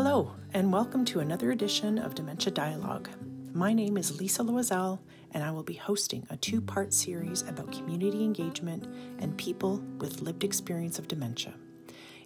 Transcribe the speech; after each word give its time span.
Hello, 0.00 0.30
and 0.54 0.72
welcome 0.72 1.04
to 1.06 1.18
another 1.18 1.50
edition 1.50 1.98
of 1.98 2.14
Dementia 2.14 2.52
Dialogue. 2.52 3.08
My 3.52 3.72
name 3.72 3.96
is 3.96 4.20
Lisa 4.20 4.44
Loiselle, 4.44 5.00
and 5.32 5.42
I 5.42 5.50
will 5.50 5.64
be 5.64 5.74
hosting 5.74 6.24
a 6.30 6.36
two 6.36 6.60
part 6.60 6.94
series 6.94 7.42
about 7.42 7.72
community 7.72 8.22
engagement 8.22 8.86
and 9.18 9.36
people 9.36 9.78
with 9.98 10.20
lived 10.20 10.44
experience 10.44 11.00
of 11.00 11.08
dementia. 11.08 11.54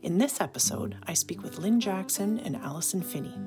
In 0.03 0.19
this 0.19 0.39
episode, 0.39 0.99
I 1.07 1.15
speak 1.15 1.43
with 1.43 1.57
Lynn 1.57 1.81
Jackson 1.81 2.41
and 2.41 2.57
Alison 2.57 3.01
Phinney. 3.01 3.39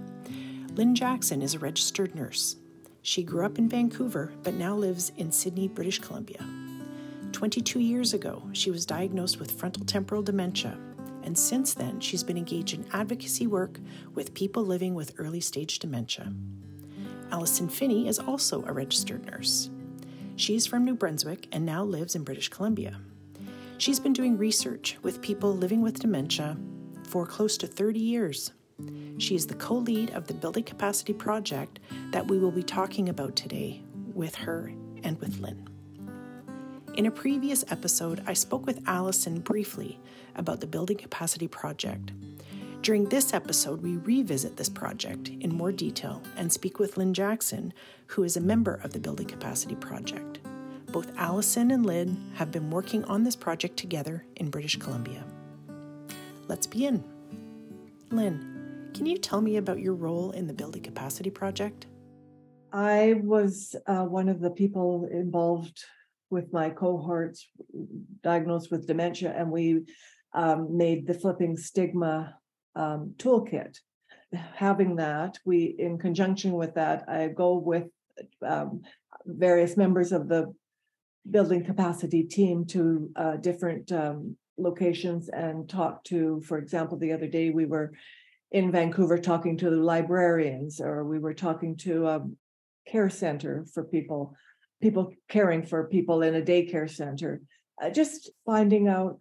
Lynn 0.73 0.95
Jackson 0.95 1.43
is 1.43 1.53
a 1.53 1.59
registered 1.59 2.15
nurse. 2.15 2.55
She 3.03 3.21
grew 3.21 3.45
up 3.45 3.59
in 3.59 3.69
Vancouver 3.69 4.33
but 4.41 4.55
now 4.55 4.73
lives 4.73 5.11
in 5.17 5.31
Sidney, 5.31 5.67
British 5.67 5.99
Columbia. 5.99 6.43
22 7.31 7.79
years 7.79 8.15
ago, 8.15 8.41
she 8.53 8.71
was 8.71 8.87
diagnosed 8.87 9.39
with 9.39 9.51
frontal 9.51 9.85
temporal 9.85 10.23
dementia 10.23 10.79
and 11.25 11.37
since 11.37 11.73
then, 11.73 11.99
she's 11.99 12.23
been 12.23 12.37
engaged 12.37 12.73
in 12.73 12.85
advocacy 12.93 13.47
work 13.47 13.79
with 14.13 14.33
people 14.33 14.63
living 14.63 14.93
with 14.93 15.13
early 15.17 15.41
stage 15.41 15.79
dementia. 15.79 16.31
Alison 17.31 17.67
Phinney 17.67 18.07
is 18.07 18.19
also 18.19 18.63
a 18.65 18.71
registered 18.71 19.25
nurse. 19.25 19.69
She's 20.35 20.65
from 20.65 20.85
New 20.85 20.95
Brunswick 20.95 21.47
and 21.51 21.65
now 21.65 21.83
lives 21.83 22.15
in 22.15 22.23
British 22.23 22.49
Columbia. 22.49 22.99
She's 23.77 23.99
been 23.99 24.13
doing 24.13 24.37
research 24.37 24.97
with 25.01 25.21
people 25.21 25.53
living 25.55 25.81
with 25.81 25.99
dementia 25.99 26.57
for 27.07 27.25
close 27.25 27.57
to 27.57 27.67
30 27.67 27.99
years. 27.99 28.51
She 29.17 29.35
is 29.35 29.47
the 29.47 29.55
co 29.55 29.75
lead 29.75 30.11
of 30.11 30.27
the 30.27 30.33
Building 30.33 30.63
Capacity 30.63 31.13
Project 31.13 31.79
that 32.11 32.27
we 32.27 32.37
will 32.37 32.51
be 32.51 32.63
talking 32.63 33.09
about 33.09 33.35
today 33.35 33.81
with 34.13 34.35
her 34.35 34.71
and 35.03 35.19
with 35.19 35.39
Lynn. 35.39 35.74
In 36.95 37.07
a 37.07 37.11
previous 37.11 37.65
episode, 37.67 38.23
I 38.25 38.31
spoke 38.31 38.65
with 38.65 38.81
Alison 38.87 39.41
briefly 39.41 39.99
about 40.37 40.61
the 40.61 40.67
Building 40.67 40.95
Capacity 40.95 41.45
Project. 41.45 42.13
During 42.83 43.09
this 43.09 43.33
episode, 43.33 43.81
we 43.81 43.97
revisit 43.97 44.55
this 44.55 44.69
project 44.69 45.27
in 45.41 45.53
more 45.53 45.73
detail 45.73 46.21
and 46.37 46.49
speak 46.49 46.79
with 46.79 46.95
Lynn 46.95 47.13
Jackson, 47.13 47.73
who 48.07 48.23
is 48.23 48.37
a 48.37 48.41
member 48.41 48.75
of 48.75 48.93
the 48.93 48.99
Building 49.01 49.27
Capacity 49.27 49.75
Project. 49.75 50.39
Both 50.85 51.11
Alison 51.17 51.71
and 51.71 51.85
Lynn 51.85 52.31
have 52.35 52.49
been 52.49 52.71
working 52.71 53.03
on 53.03 53.25
this 53.25 53.35
project 53.35 53.75
together 53.75 54.25
in 54.37 54.49
British 54.49 54.77
Columbia. 54.77 55.25
Let's 56.47 56.65
begin. 56.65 57.03
Lynn, 58.09 58.91
can 58.93 59.05
you 59.05 59.17
tell 59.17 59.41
me 59.41 59.57
about 59.57 59.81
your 59.81 59.95
role 59.95 60.31
in 60.31 60.47
the 60.47 60.53
Building 60.53 60.83
Capacity 60.83 61.29
Project? 61.29 61.87
I 62.71 63.15
was 63.21 63.75
uh, 63.85 64.05
one 64.05 64.29
of 64.29 64.39
the 64.39 64.51
people 64.51 65.09
involved 65.11 65.83
with 66.29 66.51
my 66.51 66.69
cohorts 66.69 67.49
diagnosed 68.23 68.71
with 68.71 68.87
dementia, 68.87 69.33
and 69.35 69.51
we 69.51 69.81
um, 70.33 70.77
made 70.77 71.07
the 71.07 71.13
flipping 71.13 71.55
stigma 71.57 72.35
um, 72.75 73.13
toolkit. 73.17 73.77
Having 74.55 74.97
that, 74.97 75.37
we, 75.45 75.75
in 75.77 75.97
conjunction 75.97 76.53
with 76.53 76.75
that, 76.75 77.05
I 77.07 77.27
go 77.27 77.55
with 77.55 77.85
um, 78.45 78.81
various 79.25 79.77
members 79.77 80.11
of 80.11 80.27
the 80.27 80.53
building 81.29 81.63
capacity 81.63 82.23
team 82.23 82.65
to 82.65 83.09
uh, 83.15 83.35
different 83.37 83.91
um, 83.91 84.35
locations 84.57 85.29
and 85.29 85.69
talk 85.69 86.03
to, 86.05 86.41
for 86.41 86.57
example, 86.57 86.97
the 86.97 87.13
other 87.13 87.27
day 87.27 87.49
we 87.49 87.65
were 87.65 87.93
in 88.51 88.71
Vancouver 88.71 89.17
talking 89.17 89.57
to 89.57 89.69
the 89.69 89.75
librarians, 89.75 90.79
or 90.79 91.03
we 91.03 91.19
were 91.19 91.33
talking 91.33 91.75
to 91.77 92.07
a 92.07 92.25
care 92.87 93.09
center 93.09 93.65
for 93.73 93.83
people 93.83 94.35
people 94.85 95.11
caring 95.29 95.63
for 95.65 95.93
people 95.97 96.21
in 96.21 96.35
a 96.35 96.47
daycare 96.51 96.89
center 97.01 97.41
uh, 97.81 97.89
just 97.89 98.29
finding 98.45 98.87
out 98.87 99.17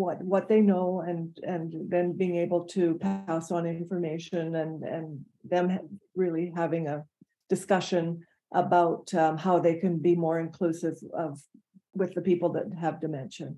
what 0.00 0.18
what 0.32 0.48
they 0.50 0.60
know 0.60 1.02
and 1.10 1.38
and 1.54 1.68
then 1.92 2.06
being 2.22 2.36
able 2.36 2.62
to 2.76 2.82
pass 3.06 3.50
on 3.50 3.64
information 3.66 4.56
and 4.62 4.74
and 4.82 5.24
them 5.52 5.66
really 6.14 6.52
having 6.54 6.84
a 6.88 7.04
discussion 7.48 8.04
about 8.52 9.12
um, 9.14 9.38
how 9.38 9.58
they 9.58 9.76
can 9.82 9.98
be 10.08 10.14
more 10.14 10.38
inclusive 10.46 10.98
of 11.14 11.40
with 11.94 12.12
the 12.14 12.20
people 12.30 12.50
that 12.50 12.66
have 12.84 13.00
dementia. 13.00 13.50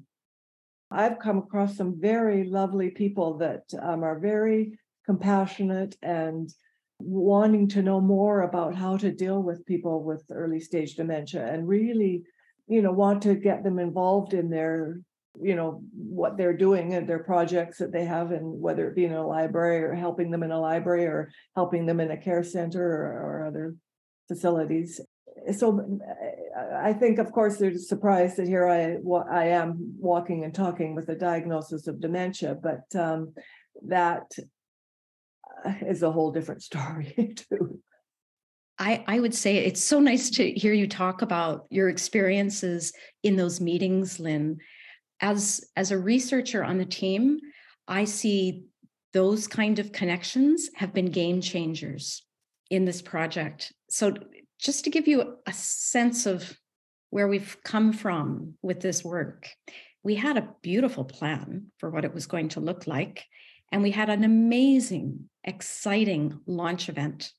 I've 1.03 1.19
come 1.19 1.39
across 1.39 1.77
some 1.77 2.01
very 2.01 2.45
lovely 2.45 2.91
people 2.91 3.39
that 3.39 3.65
um, 3.81 4.03
are 4.03 4.19
very 4.19 4.79
compassionate 5.05 5.97
and 6.03 6.49
wanting 7.01 7.69
to 7.69 7.83
know 7.83 8.01
more 8.01 8.43
about 8.43 8.75
how 8.75 8.97
to 8.97 9.11
deal 9.11 9.43
with 9.43 9.67
people 9.67 10.03
with 10.03 10.25
early 10.31 10.61
stage 10.61 10.95
dementia 10.95 11.47
and 11.47 11.67
really 11.67 12.23
you 12.69 12.83
know 12.83 12.93
want 12.93 13.23
to 13.23 13.35
get 13.35 13.63
them 13.65 13.79
involved 13.79 14.35
in 14.35 14.51
their 14.51 15.01
you 15.41 15.55
know 15.55 15.83
what 15.93 16.37
they're 16.37 16.57
doing 16.57 16.95
and 16.95 17.09
their 17.09 17.23
projects 17.23 17.79
that 17.79 17.93
they 17.93 18.05
have 18.05 18.33
and 18.33 18.61
whether 18.61 18.89
it 18.89 18.97
be 18.97 19.05
in 19.05 19.13
a 19.13 19.27
library 19.27 19.83
or 19.83 19.95
helping 19.95 20.31
them 20.31 20.43
in 20.43 20.51
a 20.51 20.61
library 20.61 21.07
or 21.07 21.31
helping 21.55 21.87
them 21.87 22.01
in 22.01 22.11
a 22.11 22.17
care 22.17 22.43
center 22.43 22.83
or, 22.83 23.43
or 23.43 23.47
other 23.47 23.75
facilities. 24.29 25.01
So 25.53 26.01
i 26.77 26.93
think 26.93 27.19
of 27.19 27.33
course 27.33 27.57
they're 27.57 27.79
surprised 27.79 28.37
that 28.37 28.47
here 28.47 28.69
i 28.69 28.97
i 29.33 29.47
am 29.47 29.95
walking 29.99 30.45
and 30.45 30.55
talking 30.55 30.95
with 30.95 31.09
a 31.09 31.15
diagnosis 31.15 31.87
of 31.87 32.01
dementia 32.01 32.57
but 32.63 32.85
um, 33.01 33.33
that 33.87 34.31
is 35.83 36.03
a 36.03 36.13
whole 36.13 36.31
different 36.31 36.63
story 36.71 37.35
too. 37.37 37.81
I, 38.79 39.05
I 39.07 39.21
would 39.21 39.35
say 39.35 39.59
it's 39.59 39.85
so 39.85 40.01
nice 40.01 40.31
to 40.31 40.53
hear 40.53 40.73
you 40.73 40.89
talk 40.89 41.21
about 41.21 41.67
your 41.69 41.91
experiences 41.91 42.95
in 43.23 43.37
those 43.37 43.61
meetings, 43.61 44.19
Lynn. 44.19 44.59
As 45.21 45.63
as 45.77 45.91
a 45.91 45.99
researcher 45.99 46.65
on 46.65 46.79
the 46.79 46.87
team, 46.87 47.41
I 47.87 48.05
see 48.05 48.65
those 49.13 49.47
kind 49.47 49.79
of 49.79 49.93
connections 49.93 50.71
have 50.77 50.95
been 50.95 51.11
game 51.11 51.43
changers 51.43 52.23
in 52.71 52.87
this 52.87 53.03
project. 53.03 53.73
So 53.91 54.15
just 54.59 54.85
to 54.85 54.91
give 54.91 55.09
you 55.09 55.37
a 55.47 55.53
sense 55.53 56.25
of 56.27 56.57
where 57.11 57.29
we've 57.29 57.57
come 57.65 57.93
from 57.93 58.55
with 58.63 58.81
this 58.81 59.05
work, 59.05 59.49
we 60.03 60.15
had 60.15 60.37
a 60.37 60.49
beautiful 60.63 61.05
plan 61.05 61.67
for 61.79 61.91
what 61.91 62.05
it 62.05 62.15
was 62.15 62.27
going 62.27 62.49
to 62.51 62.61
look 62.61 62.87
like. 62.87 63.27
And 63.73 63.83
we 63.83 63.91
had 63.91 64.11
an 64.11 64.25
amazing, 64.25 65.29
exciting 65.45 66.41
launch 66.47 66.89
event. 66.89 67.33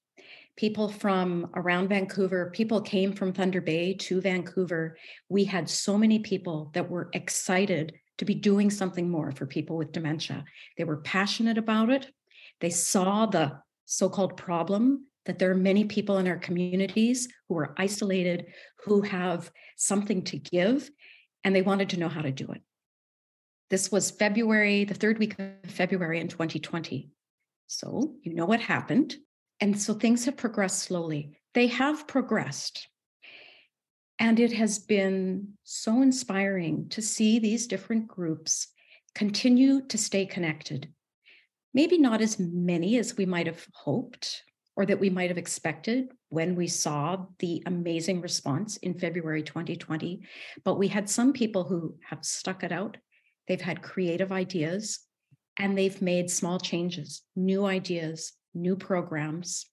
People 0.55 0.89
from 0.89 1.49
around 1.55 1.89
Vancouver, 1.89 2.51
people 2.53 2.81
came 2.81 3.13
from 3.13 3.33
Thunder 3.33 3.61
Bay 3.61 3.93
to 3.95 4.21
Vancouver. 4.21 4.97
We 5.29 5.45
had 5.45 5.69
so 5.69 5.97
many 5.97 6.19
people 6.19 6.71
that 6.73 6.89
were 6.89 7.09
excited 7.13 7.93
to 8.17 8.25
be 8.25 8.35
doing 8.35 8.69
something 8.69 9.09
more 9.09 9.31
for 9.31 9.45
people 9.45 9.77
with 9.77 9.91
dementia. 9.91 10.45
They 10.77 10.83
were 10.83 10.97
passionate 10.97 11.57
about 11.57 11.89
it. 11.89 12.07
They 12.59 12.69
saw 12.69 13.25
the 13.25 13.59
so 13.85 14.09
called 14.09 14.37
problem 14.37 15.07
that 15.25 15.39
there 15.39 15.51
are 15.51 15.55
many 15.55 15.85
people 15.85 16.17
in 16.17 16.27
our 16.27 16.37
communities 16.37 17.27
who 17.47 17.57
are 17.57 17.73
isolated, 17.77 18.45
who 18.85 19.01
have 19.01 19.51
something 19.75 20.23
to 20.25 20.37
give, 20.37 20.89
and 21.43 21.55
they 21.55 21.61
wanted 21.61 21.89
to 21.89 21.99
know 21.99 22.09
how 22.09 22.21
to 22.21 22.31
do 22.31 22.51
it. 22.51 22.61
This 23.71 23.89
was 23.89 24.11
February, 24.11 24.83
the 24.83 24.93
third 24.93 25.17
week 25.17 25.39
of 25.39 25.71
February 25.71 26.19
in 26.19 26.27
2020. 26.27 27.09
So 27.67 28.15
you 28.21 28.33
know 28.33 28.45
what 28.45 28.59
happened. 28.59 29.15
And 29.61 29.79
so 29.79 29.93
things 29.93 30.25
have 30.25 30.35
progressed 30.35 30.79
slowly. 30.79 31.39
They 31.53 31.67
have 31.67 32.05
progressed. 32.05 32.89
And 34.19 34.41
it 34.41 34.51
has 34.51 34.77
been 34.77 35.53
so 35.63 36.01
inspiring 36.01 36.89
to 36.89 37.01
see 37.01 37.39
these 37.39 37.65
different 37.65 38.09
groups 38.09 38.67
continue 39.15 39.87
to 39.87 39.97
stay 39.97 40.25
connected. 40.25 40.89
Maybe 41.73 41.97
not 41.97 42.19
as 42.19 42.37
many 42.37 42.97
as 42.97 43.15
we 43.15 43.25
might 43.25 43.47
have 43.47 43.65
hoped 43.73 44.43
or 44.75 44.85
that 44.85 44.99
we 44.99 45.09
might 45.09 45.29
have 45.29 45.37
expected 45.37 46.09
when 46.27 46.55
we 46.55 46.67
saw 46.67 47.25
the 47.39 47.63
amazing 47.65 48.19
response 48.19 48.75
in 48.77 48.99
February 48.99 49.43
2020, 49.43 50.23
but 50.65 50.77
we 50.77 50.89
had 50.89 51.09
some 51.09 51.31
people 51.31 51.63
who 51.63 51.95
have 52.09 52.25
stuck 52.25 52.65
it 52.65 52.73
out 52.73 52.97
They've 53.51 53.59
had 53.59 53.81
creative 53.81 54.31
ideas 54.31 55.01
and 55.59 55.77
they've 55.77 56.01
made 56.01 56.31
small 56.31 56.57
changes, 56.57 57.21
new 57.35 57.65
ideas, 57.65 58.31
new 58.53 58.77
programs, 58.77 59.65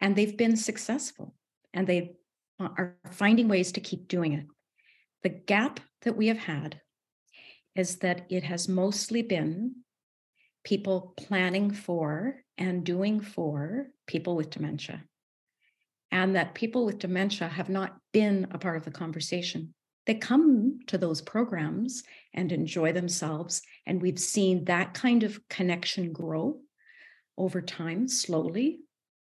and 0.00 0.16
they've 0.16 0.36
been 0.36 0.56
successful 0.56 1.36
and 1.72 1.86
they 1.86 2.16
are 2.58 2.96
finding 3.12 3.46
ways 3.46 3.70
to 3.72 3.80
keep 3.80 4.08
doing 4.08 4.32
it. 4.32 4.46
The 5.22 5.28
gap 5.28 5.78
that 6.00 6.16
we 6.16 6.26
have 6.26 6.38
had 6.38 6.80
is 7.76 7.98
that 7.98 8.26
it 8.28 8.42
has 8.42 8.68
mostly 8.68 9.22
been 9.22 9.76
people 10.64 11.14
planning 11.16 11.70
for 11.70 12.42
and 12.58 12.82
doing 12.82 13.20
for 13.20 13.86
people 14.08 14.34
with 14.34 14.50
dementia. 14.50 15.04
And 16.10 16.34
that 16.34 16.56
people 16.56 16.84
with 16.84 16.98
dementia 16.98 17.46
have 17.46 17.68
not 17.68 17.98
been 18.12 18.48
a 18.50 18.58
part 18.58 18.78
of 18.78 18.84
the 18.84 18.90
conversation 18.90 19.74
they 20.06 20.14
come 20.14 20.80
to 20.88 20.98
those 20.98 21.20
programs 21.20 22.02
and 22.34 22.50
enjoy 22.50 22.92
themselves. 22.92 23.62
And 23.86 24.02
we've 24.02 24.18
seen 24.18 24.64
that 24.64 24.94
kind 24.94 25.22
of 25.22 25.46
connection 25.48 26.12
grow 26.12 26.58
over 27.38 27.62
time, 27.62 28.08
slowly, 28.08 28.80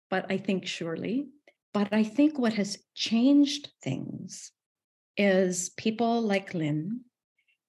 but 0.09 0.25
I 0.29 0.37
think 0.37 0.65
surely. 0.65 1.27
But 1.73 1.93
I 1.93 2.03
think 2.03 2.37
what 2.37 2.53
has 2.53 2.77
changed 2.95 3.69
things 3.81 4.51
is 5.17 5.69
people 5.69 6.21
like 6.21 6.53
Lynn 6.53 7.01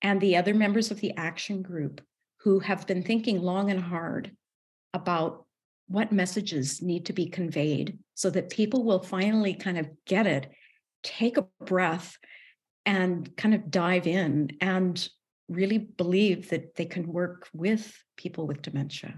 and 0.02 0.20
the 0.20 0.36
other 0.36 0.54
members 0.54 0.90
of 0.90 1.00
the 1.00 1.16
action 1.16 1.62
group 1.62 2.00
who 2.42 2.60
have 2.60 2.86
been 2.86 3.02
thinking 3.02 3.40
long 3.40 3.70
and 3.70 3.80
hard 3.80 4.34
about 4.94 5.44
what 5.88 6.12
messages 6.12 6.80
need 6.80 7.06
to 7.06 7.12
be 7.12 7.26
conveyed 7.26 7.98
so 8.14 8.30
that 8.30 8.50
people 8.50 8.84
will 8.84 9.02
finally 9.02 9.54
kind 9.54 9.76
of 9.76 9.90
get 10.06 10.26
it, 10.26 10.50
take 11.02 11.36
a 11.36 11.46
breath, 11.64 12.16
and 12.90 13.36
kind 13.36 13.54
of 13.54 13.70
dive 13.70 14.08
in 14.08 14.50
and 14.60 15.08
really 15.48 15.78
believe 15.78 16.50
that 16.50 16.74
they 16.74 16.84
can 16.84 17.06
work 17.06 17.48
with 17.54 17.96
people 18.16 18.48
with 18.48 18.62
dementia. 18.62 19.14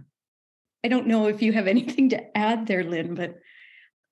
I 0.85 0.89
don't 0.89 1.07
know 1.07 1.27
if 1.29 1.41
you 1.41 1.55
have 1.55 1.67
anything 1.77 2.11
to 2.11 2.37
add 2.37 2.67
there, 2.67 2.85
Lynn, 2.85 3.15
but 3.15 3.37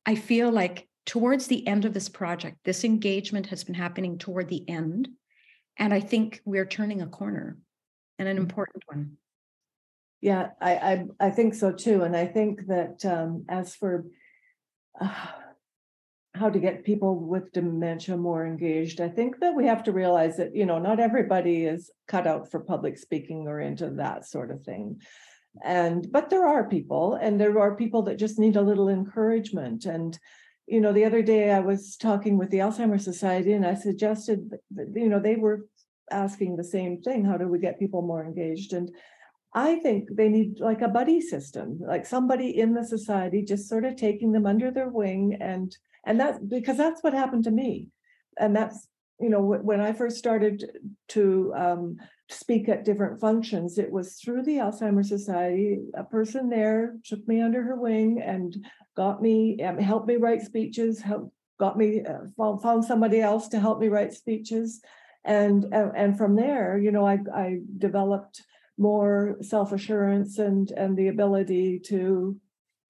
I 0.07 0.15
feel 0.15 0.51
like 0.51 0.89
towards 1.05 1.47
the 1.47 1.67
end 1.67 1.85
of 1.85 1.93
this 1.93 2.09
project, 2.09 2.57
this 2.65 2.85
engagement 2.85 3.49
has 3.49 3.62
been 3.62 3.75
happening 3.75 4.17
toward 4.17 4.49
the 4.49 4.67
end. 4.67 5.09
And 5.77 5.93
I 5.93 6.01
think 6.01 6.41
we're 6.47 6.65
turning 6.65 7.03
a 7.03 7.06
corner 7.06 7.59
and 8.19 8.29
an 8.29 8.39
mm. 8.39 8.41
important 8.41 8.83
one. 8.87 9.19
Yeah, 10.23 10.53
I, 10.59 10.73
I, 10.73 11.06
I 11.21 11.31
think 11.31 11.53
so 11.53 11.71
too. 11.71 12.05
And 12.05 12.17
I 12.17 12.25
think 12.25 12.67
that 12.69 13.05
um, 13.05 13.45
as 13.51 13.75
for 13.75 14.06
uh, 14.99 15.27
how 16.35 16.49
to 16.49 16.59
get 16.59 16.85
people 16.85 17.19
with 17.19 17.53
dementia 17.53 18.17
more 18.17 18.47
engaged, 18.47 19.00
I 19.00 19.09
think 19.09 19.41
that 19.41 19.55
we 19.55 19.67
have 19.67 19.82
to 19.85 19.93
realize 19.93 20.37
that, 20.37 20.55
you 20.55 20.65
know, 20.65 20.79
not 20.79 21.00
everybody 21.00 21.65
is 21.65 21.91
cut 22.06 22.27
out 22.27 22.50
for 22.50 22.61
public 22.61 22.99
speaking 22.99 23.49
or 23.49 23.61
into 23.61 23.91
that 23.91 24.27
sort 24.27 24.50
of 24.50 24.62
thing. 24.62 25.00
And, 25.65 26.11
but 26.12 26.31
there 26.31 26.47
are 26.47 26.69
people, 26.69 27.15
and 27.15 27.41
there 27.41 27.59
are 27.59 27.75
people 27.75 28.03
that 28.03 28.19
just 28.19 28.38
need 28.38 28.56
a 28.56 28.62
little 28.62 28.88
encouragement. 28.88 29.87
And, 29.87 30.17
you 30.67 30.81
know, 30.81 30.93
the 30.93 31.05
other 31.05 31.23
day 31.23 31.50
I 31.50 31.59
was 31.59 31.97
talking 31.97 32.38
with 32.38 32.50
the 32.50 32.59
Alzheimer's 32.59 33.05
Society 33.05 33.53
and 33.53 33.67
I 33.67 33.75
suggested 33.75 34.53
you 34.94 35.09
know, 35.09 35.19
they 35.19 35.35
were 35.35 35.67
asking 36.12 36.56
the 36.56 36.65
same 36.65 37.00
thing 37.00 37.25
how 37.25 37.37
do 37.37 37.49
we 37.49 37.59
get 37.59 37.81
people 37.81 38.03
more 38.03 38.25
engaged? 38.25 38.73
And 38.73 38.91
I 39.53 39.77
think 39.77 40.11
they 40.12 40.29
need 40.29 40.61
like 40.61 40.81
a 40.81 40.88
buddy 40.88 41.21
system, 41.21 41.81
like 41.81 42.06
somebody 42.06 42.56
in 42.56 42.73
the 42.73 42.85
society 42.85 43.43
just 43.43 43.69
sort 43.69 43.85
of 43.85 43.97
taking 43.97 44.31
them 44.31 44.47
under 44.47 44.71
their 44.71 44.88
wing 44.88 45.37
and 45.41 45.77
and 46.05 46.19
that's 46.19 46.38
because 46.38 46.76
that's 46.76 47.02
what 47.02 47.12
happened 47.12 47.44
to 47.44 47.50
me. 47.50 47.88
And 48.38 48.55
that's 48.55 48.87
you 49.20 49.29
know 49.29 49.43
when 49.43 49.81
I 49.81 49.93
first 49.93 50.17
started 50.17 50.64
to 51.08 51.52
um, 51.56 51.97
speak 52.29 52.69
at 52.69 52.85
different 52.85 53.20
functions, 53.20 53.79
it 53.79 53.91
was 53.91 54.14
through 54.14 54.43
the 54.43 54.56
Alzheimer's 54.56 55.08
Society. 55.08 55.79
A 55.94 56.05
person 56.05 56.49
there 56.49 56.97
took 57.05 57.26
me 57.29 57.41
under 57.43 57.62
her 57.62 57.76
wing 57.76 58.23
and 58.25 58.64
got 58.97 59.20
me 59.20 59.62
um, 59.62 59.79
helped 59.79 60.08
me 60.08 60.17
write 60.17 60.43
speeches, 60.43 61.00
helped 61.00 61.32
got 61.58 61.76
me 61.76 62.03
uh, 62.03 62.26
found, 62.37 62.62
found 62.62 62.85
somebody 62.85 63.20
else 63.20 63.49
to 63.49 63.61
help 63.61 63.79
me 63.79 63.88
write 63.88 64.14
speeches 64.14 64.81
and 65.25 65.67
and 65.73 66.17
from 66.17 66.35
there 66.35 66.79
you 66.79 66.91
know 66.91 67.06
i 67.06 67.19
i 67.35 67.58
developed 67.79 68.43
more 68.79 69.37
self-assurance 69.43 70.38
and 70.38 70.70
and 70.70 70.96
the 70.96 71.08
ability 71.08 71.79
to 71.79 72.35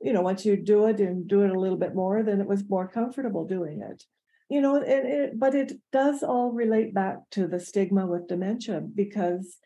you 0.01 0.13
know 0.13 0.23
once 0.23 0.45
you 0.45 0.57
do 0.57 0.87
it 0.87 1.01
and 1.01 1.29
do 1.29 1.43
it 1.43 1.51
a 1.51 1.59
little 1.59 1.77
bit 1.77 1.95
more 1.95 2.23
then 2.23 2.41
it 2.41 2.47
was 2.47 2.69
more 2.69 2.89
comfortable 2.89 3.47
doing 3.47 3.83
it. 3.83 4.05
You 4.49 4.61
know 4.61 4.77
it, 4.77 4.89
it 4.89 5.39
but 5.39 5.55
it 5.55 5.73
does 5.93 6.23
all 6.23 6.51
relate 6.51 6.93
back 6.93 7.19
to 7.33 7.47
the 7.47 7.61
stigma 7.61 8.07
with 8.07 8.29
dementia 8.29 8.81
because 8.81 9.59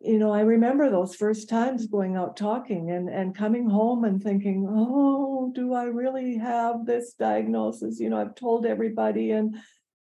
you 0.00 0.18
know 0.18 0.30
i 0.32 0.40
remember 0.40 0.90
those 0.90 1.14
first 1.14 1.48
times 1.48 1.86
going 1.86 2.16
out 2.16 2.36
talking 2.36 2.90
and 2.90 3.08
and 3.08 3.36
coming 3.36 3.68
home 3.68 4.04
and 4.04 4.22
thinking 4.22 4.66
oh 4.68 5.50
do 5.54 5.72
i 5.72 5.84
really 5.84 6.36
have 6.36 6.84
this 6.84 7.14
diagnosis? 7.14 7.98
You 7.98 8.10
know 8.10 8.20
i've 8.20 8.34
told 8.34 8.66
everybody 8.66 9.32
and 9.32 9.56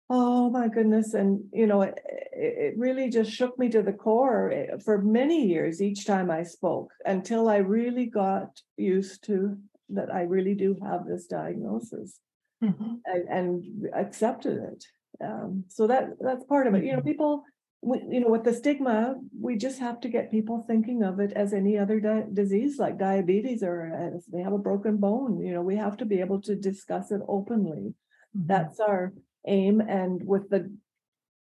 Oh 0.09 0.49
my 0.49 0.67
goodness. 0.67 1.13
And, 1.13 1.43
you 1.53 1.67
know, 1.67 1.83
it, 1.83 1.99
it 2.33 2.73
really 2.77 3.09
just 3.09 3.31
shook 3.31 3.59
me 3.59 3.69
to 3.69 3.83
the 3.83 3.93
core 3.93 4.51
eh, 4.51 4.77
for 4.83 5.01
many 5.01 5.45
years 5.45 5.81
each 5.81 6.05
time 6.05 6.31
I 6.31 6.43
spoke 6.43 6.91
until 7.05 7.47
I 7.47 7.57
really 7.57 8.07
got 8.07 8.59
used 8.75 9.23
to 9.25 9.57
that 9.89 10.13
I 10.13 10.21
really 10.21 10.55
do 10.55 10.77
have 10.83 11.05
this 11.05 11.27
diagnosis 11.27 12.19
mm-hmm. 12.63 12.95
and, 13.05 13.27
and, 13.29 13.89
accepted 13.93 14.57
it. 14.57 14.85
Um, 15.23 15.65
so 15.67 15.87
that 15.87 16.09
that's 16.19 16.43
part 16.45 16.67
of 16.67 16.75
it. 16.75 16.83
You 16.83 16.91
know, 16.91 16.99
mm-hmm. 16.99 17.07
people, 17.07 17.43
we, 17.81 18.01
you 18.09 18.19
know, 18.19 18.29
with 18.29 18.43
the 18.43 18.53
stigma, 18.53 19.15
we 19.39 19.57
just 19.57 19.79
have 19.79 19.99
to 20.01 20.09
get 20.09 20.31
people 20.31 20.63
thinking 20.67 21.03
of 21.03 21.19
it 21.19 21.33
as 21.33 21.53
any 21.53 21.77
other 21.77 21.99
di- 21.99 22.25
disease 22.33 22.77
like 22.77 22.97
diabetes 22.97 23.63
or 23.63 24.11
if 24.15 24.25
they 24.27 24.41
have 24.41 24.53
a 24.53 24.57
broken 24.59 24.97
bone. 24.97 25.39
You 25.39 25.53
know, 25.53 25.61
we 25.61 25.75
have 25.75 25.97
to 25.97 26.05
be 26.05 26.19
able 26.19 26.41
to 26.41 26.55
discuss 26.55 27.11
it 27.11 27.21
openly. 27.27 27.93
Mm-hmm. 28.35 28.47
That's 28.47 28.79
our 28.79 29.13
aim 29.47 29.81
and 29.81 30.23
with 30.23 30.49
the 30.49 30.71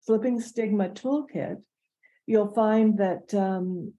flipping 0.07 0.41
stigma 0.41 0.89
toolkit 0.89 1.61
you'll 2.27 2.55
find 2.55 2.99
that 2.99 3.35
um, 3.35 3.93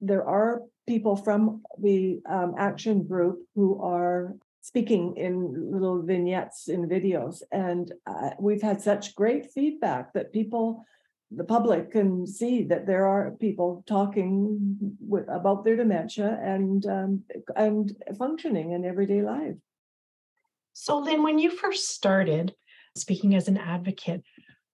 there 0.00 0.24
are 0.24 0.62
people 0.88 1.14
from 1.14 1.62
the 1.78 2.20
um, 2.28 2.54
action 2.58 3.06
group 3.06 3.38
who 3.54 3.80
are 3.82 4.34
speaking 4.62 5.14
in 5.16 5.70
little 5.70 6.02
vignettes 6.02 6.68
in 6.68 6.88
videos. 6.88 7.42
And 7.52 7.92
uh, 8.06 8.30
we've 8.38 8.62
had 8.62 8.80
such 8.80 9.14
great 9.14 9.50
feedback 9.52 10.14
that 10.14 10.32
people 10.32 10.84
the 11.32 11.44
public 11.44 11.92
can 11.92 12.26
see 12.26 12.64
that 12.64 12.86
there 12.86 13.06
are 13.06 13.30
people 13.38 13.84
talking 13.86 14.96
with, 14.98 15.28
about 15.28 15.62
their 15.62 15.76
dementia 15.76 16.40
and 16.42 16.84
um, 16.86 17.22
and 17.54 17.94
functioning 18.18 18.72
in 18.72 18.84
everyday 18.84 19.22
life. 19.22 19.54
So 20.72 20.98
lynn 20.98 21.22
when 21.22 21.38
you 21.38 21.50
first 21.50 21.90
started 21.90 22.54
speaking 22.96 23.34
as 23.34 23.48
an 23.48 23.56
advocate, 23.56 24.22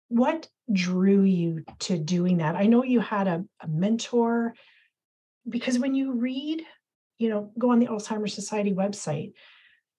what 0.09 0.49
drew 0.73 1.23
you 1.23 1.65
to 1.81 1.99
doing 1.99 2.39
that? 2.39 2.57
I 2.57 2.67
know 2.67 2.85
you 2.85 3.01
had 3.01 3.27
a, 3.27 3.45
a 3.61 3.69
mentor 3.69 4.55
because 5.49 5.79
when 5.79 5.95
you 5.95 6.13
read, 6.13 6.63
you 7.19 7.29
know, 7.29 7.53
go 7.59 7.71
on 7.71 7.79
the 7.79 7.87
Alzheimer's 7.87 8.35
Society 8.35 8.73
website, 8.73 9.33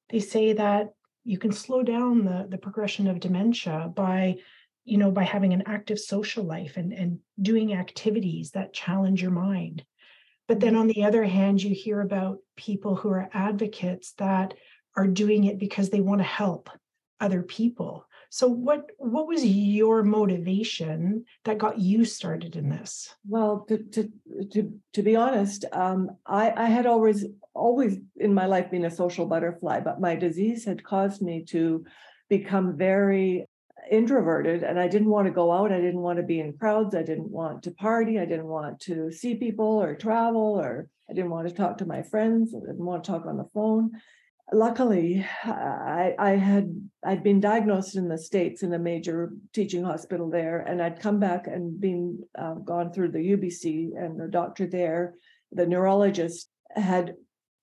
they 0.10 0.20
say 0.20 0.54
that 0.54 0.90
you 1.28 1.38
can 1.38 1.52
slow 1.52 1.84
down 1.84 2.24
the, 2.24 2.48
the 2.50 2.58
progression 2.58 3.08
of 3.08 3.20
dementia 3.20 3.92
by 3.94 4.38
you 4.86 4.98
know 4.98 5.12
by 5.12 5.24
having 5.24 5.54
an 5.54 5.64
active 5.66 6.00
social 6.00 6.44
life 6.46 6.78
and, 6.78 6.94
and 6.94 7.20
doing 7.42 7.74
activities 7.74 8.52
that 8.52 8.74
challenge 8.74 9.22
your 9.22 9.32
mind 9.32 9.84
but 10.48 10.62
then 10.62 10.72
mm-hmm. 10.74 10.82
on 10.82 10.88
the 10.88 11.04
other 11.04 11.26
hand 11.26 11.62
you 11.62 11.76
hear 11.76 12.00
about 12.00 12.38
people 12.56 12.96
who 12.96 13.10
are 13.10 13.30
advocates 13.34 14.14
that 14.14 14.54
are 14.96 15.08
doing 15.08 15.44
it 15.44 15.60
because 15.60 15.90
they 15.90 16.00
want 16.00 16.20
to 16.20 16.26
help 16.26 16.70
other 17.20 17.44
people 17.44 18.07
so 18.30 18.48
what 18.48 18.92
what 18.98 19.28
was 19.28 19.46
your 19.46 20.04
motivation 20.04 21.26
that 21.46 21.58
got 21.58 21.80
you 21.80 22.06
started 22.06 22.56
in 22.56 22.70
this? 22.70 23.16
Well, 23.28 23.66
to 23.70 23.78
to 23.78 24.12
to, 24.52 24.74
to 24.94 25.02
be 25.02 25.16
honest, 25.16 25.66
um, 25.72 26.12
I, 26.26 26.54
I 26.56 26.66
had 26.66 26.86
always 26.86 27.26
always 27.54 27.98
in 28.18 28.34
my 28.34 28.46
life 28.46 28.70
been 28.70 28.86
a 28.86 28.92
social 28.92 29.26
butterfly, 29.26 29.80
but 29.80 30.02
my 30.02 30.16
disease 30.16 30.66
had 30.66 30.84
caused 30.84 31.22
me 31.22 31.44
to 31.46 31.86
become 32.30 32.78
very 32.78 33.46
introverted 33.90 34.64
and 34.64 34.80
I 34.80 34.88
didn't 34.88 35.10
want 35.10 35.28
to 35.28 35.34
go 35.34 35.52
out. 35.52 35.72
I 35.72 35.80
didn't 35.80 36.02
want 36.02 36.18
to 36.18 36.24
be 36.24 36.40
in 36.40 36.58
crowds. 36.58 36.94
I 36.94 37.04
didn't 37.04 37.30
want 37.30 37.64
to 37.64 37.72
party. 37.72 38.20
I 38.20 38.26
didn't 38.26 38.48
want 38.48 38.82
to 38.82 39.12
see 39.12 39.36
people 39.36 39.82
or 39.82 39.96
travel 39.96 40.60
or 40.60 40.90
I 41.10 41.14
didn't 41.14 41.32
want 41.32 41.48
to 41.48 41.54
talk 41.54 41.78
to 41.78 41.86
my 41.86 42.02
friends. 42.02 42.54
I 42.54 42.60
didn't 42.60 42.86
want 42.86 43.06
to 43.06 43.12
talk 43.12 43.26
on 43.26 43.38
the 43.38 43.50
phone 43.54 43.92
luckily 44.54 45.26
I, 45.44 46.16
I 46.18 46.32
had 46.32 46.74
i'd 47.06 47.24
been 47.24 47.42
diagnosed 47.42 47.96
in 47.96 48.08
the 48.08 48.18
states 48.18 48.64
in 48.64 48.74
a 48.74 48.80
major 48.80 49.32
teaching 49.54 49.84
hospital 49.84 50.30
there 50.30 50.60
and 50.60 50.82
i'd 50.82 51.02
come 51.02 51.20
back 51.20 51.48
and 51.48 51.80
been 51.80 52.24
uh, 52.38 52.54
gone 52.54 52.94
through 52.94 53.12
the 53.12 53.32
ubc 53.32 53.64
and 53.66 54.20
the 54.20 54.28
doctor 54.28 54.66
there 54.66 55.16
the 55.52 55.66
neurologist 55.66 56.50
had 56.76 57.16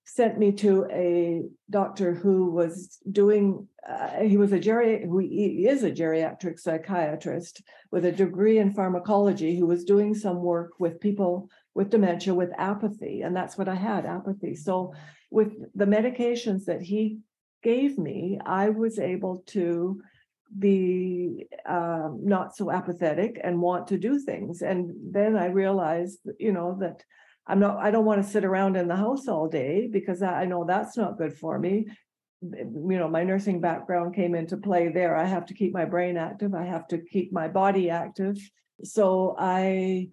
sent 0.06 0.38
me 0.38 0.52
to 0.52 0.86
a 0.90 1.42
doctor 1.70 2.12
who 2.12 2.50
was 2.50 2.98
doing 3.10 3.66
uh, 3.88 4.20
he 4.20 4.36
was 4.36 4.52
a 4.52 4.58
geri 4.58 5.02
who 5.06 5.18
he 5.18 5.66
is 5.66 5.82
a 5.82 5.90
geriatric 5.90 6.58
psychiatrist 6.58 7.62
with 7.90 8.04
a 8.04 8.12
degree 8.12 8.58
in 8.58 8.74
pharmacology 8.74 9.58
who 9.58 9.66
was 9.66 9.84
doing 9.84 10.14
some 10.14 10.42
work 10.42 10.72
with 10.78 11.00
people 11.00 11.48
with 11.74 11.88
dementia 11.88 12.34
with 12.34 12.50
apathy 12.58 13.22
and 13.22 13.34
that's 13.34 13.56
what 13.56 13.68
i 13.68 13.74
had 13.74 14.04
apathy. 14.04 14.54
So 14.54 14.92
with 15.34 15.52
the 15.74 15.84
medications 15.84 16.66
that 16.66 16.80
he 16.80 17.18
gave 17.64 17.98
me, 17.98 18.38
I 18.46 18.68
was 18.68 19.00
able 19.00 19.42
to 19.48 20.00
be 20.56 21.48
um, 21.66 22.20
not 22.22 22.54
so 22.54 22.70
apathetic 22.70 23.40
and 23.42 23.60
want 23.60 23.88
to 23.88 23.98
do 23.98 24.20
things. 24.20 24.62
And 24.62 24.92
then 25.10 25.36
I 25.36 25.46
realized, 25.46 26.20
you 26.38 26.52
know, 26.52 26.76
that 26.78 27.02
I'm 27.48 27.58
not, 27.58 27.78
I 27.78 27.90
don't 27.90 28.04
want 28.04 28.22
to 28.22 28.30
sit 28.30 28.44
around 28.44 28.76
in 28.76 28.86
the 28.86 28.94
house 28.94 29.26
all 29.26 29.48
day 29.48 29.88
because 29.90 30.22
I 30.22 30.44
know 30.44 30.64
that's 30.64 30.96
not 30.96 31.18
good 31.18 31.36
for 31.36 31.58
me. 31.58 31.88
You 32.40 32.98
know, 33.00 33.08
my 33.08 33.24
nursing 33.24 33.60
background 33.60 34.14
came 34.14 34.36
into 34.36 34.56
play 34.56 34.92
there. 34.92 35.16
I 35.16 35.24
have 35.24 35.46
to 35.46 35.54
keep 35.54 35.74
my 35.74 35.84
brain 35.84 36.16
active, 36.16 36.54
I 36.54 36.64
have 36.64 36.86
to 36.88 36.98
keep 36.98 37.32
my 37.32 37.48
body 37.48 37.90
active. 37.90 38.36
So 38.84 39.34
I 39.36 40.10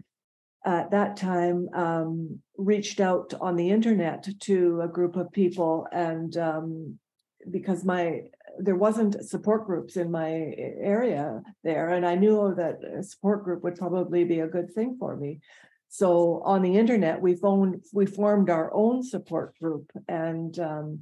at 0.66 0.92
that 0.92 1.18
time 1.18 1.68
um, 1.74 2.40
reached 2.58 3.00
out 3.00 3.34
on 3.42 3.56
the 3.56 3.70
internet 3.70 4.28
to 4.40 4.82
a 4.82 4.88
group 4.88 5.16
of 5.16 5.32
people 5.32 5.88
and 5.92 6.38
um, 6.38 6.98
because 7.50 7.84
my 7.84 8.22
there 8.60 8.76
wasn't 8.76 9.24
support 9.24 9.66
groups 9.66 9.96
in 9.96 10.12
my 10.12 10.30
area 10.30 11.42
there 11.64 11.90
and 11.90 12.06
i 12.06 12.14
knew 12.14 12.54
that 12.56 12.80
a 12.84 13.02
support 13.02 13.44
group 13.44 13.64
would 13.64 13.76
probably 13.76 14.24
be 14.24 14.42
a 14.42 14.48
good 14.48 14.74
thing 14.74 14.98
for 15.00 15.16
me. 15.16 15.40
So 15.94 16.42
on 16.46 16.62
the 16.62 16.78
internet, 16.78 17.22
we 17.22 17.36
phoned, 17.36 17.84
we 17.92 18.06
formed 18.06 18.50
our 18.50 18.74
own 18.74 19.04
support 19.04 19.60
group 19.60 19.92
and 20.08 20.58
um, 20.58 21.02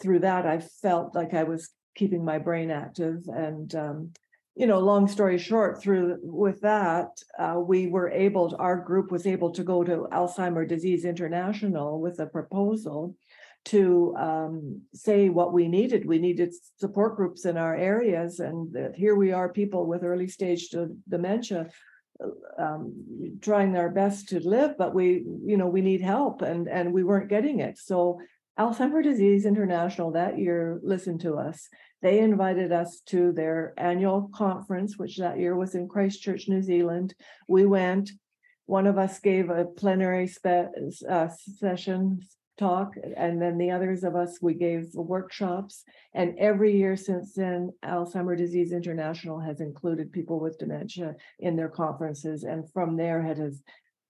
through 0.00 0.18
that, 0.20 0.46
I 0.46 0.58
felt 0.58 1.14
like 1.14 1.32
I 1.32 1.44
was 1.44 1.70
keeping 1.94 2.24
my 2.24 2.38
brain 2.38 2.72
active 2.72 3.22
and 3.28 3.72
um, 3.76 4.10
you 4.56 4.66
know, 4.66 4.78
long 4.78 5.08
story 5.08 5.38
short, 5.38 5.82
through 5.82 6.18
with 6.22 6.60
that, 6.60 7.08
uh, 7.38 7.56
we 7.58 7.88
were 7.88 8.10
able, 8.10 8.54
our 8.58 8.76
group 8.76 9.10
was 9.10 9.26
able 9.26 9.50
to 9.50 9.64
go 9.64 9.82
to 9.82 10.06
Alzheimer 10.12 10.66
Disease 10.68 11.04
International 11.04 12.00
with 12.00 12.20
a 12.20 12.26
proposal 12.26 13.16
to 13.64 14.14
um, 14.16 14.82
say 14.92 15.28
what 15.28 15.52
we 15.52 15.66
needed. 15.66 16.06
We 16.06 16.18
needed 16.18 16.52
support 16.76 17.16
groups 17.16 17.46
in 17.46 17.56
our 17.56 17.74
areas, 17.74 18.38
and 18.38 18.94
here 18.94 19.16
we 19.16 19.32
are, 19.32 19.48
people 19.48 19.86
with 19.86 20.04
early 20.04 20.28
stage 20.28 20.68
dementia, 21.08 21.70
uh, 22.22 22.62
um, 22.62 23.38
trying 23.40 23.72
their 23.72 23.90
best 23.90 24.28
to 24.28 24.40
live, 24.40 24.76
but 24.78 24.94
we, 24.94 25.24
you 25.44 25.56
know, 25.56 25.66
we 25.66 25.80
need 25.80 26.02
help, 26.02 26.42
and 26.42 26.68
and 26.68 26.92
we 26.92 27.02
weren't 27.02 27.30
getting 27.30 27.60
it. 27.60 27.78
So 27.78 28.20
Alzheimer 28.58 29.02
Disease 29.02 29.46
International 29.46 30.12
that 30.12 30.38
year 30.38 30.80
listened 30.82 31.20
to 31.22 31.34
us. 31.34 31.68
They 32.02 32.20
invited 32.20 32.70
us 32.70 33.00
to 33.06 33.32
their 33.32 33.74
annual 33.76 34.30
conference, 34.34 34.96
which 34.96 35.18
that 35.18 35.38
year 35.38 35.56
was 35.56 35.74
in 35.74 35.88
Christchurch, 35.88 36.48
New 36.48 36.62
Zealand. 36.62 37.14
We 37.48 37.66
went. 37.66 38.10
One 38.66 38.86
of 38.86 38.96
us 38.96 39.18
gave 39.18 39.50
a 39.50 39.64
plenary 39.64 40.28
spe- 40.28 40.72
uh, 41.08 41.28
session 41.58 42.20
talk, 42.56 42.94
and 43.16 43.42
then 43.42 43.58
the 43.58 43.72
others 43.72 44.04
of 44.04 44.14
us, 44.14 44.38
we 44.40 44.54
gave 44.54 44.94
workshops. 44.94 45.82
And 46.14 46.38
every 46.38 46.76
year 46.76 46.96
since 46.96 47.34
then, 47.34 47.72
Alzheimer 47.84 48.36
Disease 48.36 48.72
International 48.72 49.40
has 49.40 49.60
included 49.60 50.12
people 50.12 50.38
with 50.38 50.58
dementia 50.58 51.16
in 51.40 51.56
their 51.56 51.68
conferences. 51.68 52.44
And 52.44 52.70
from 52.72 52.96
there, 52.96 53.20
it 53.26 53.38
has 53.38 53.60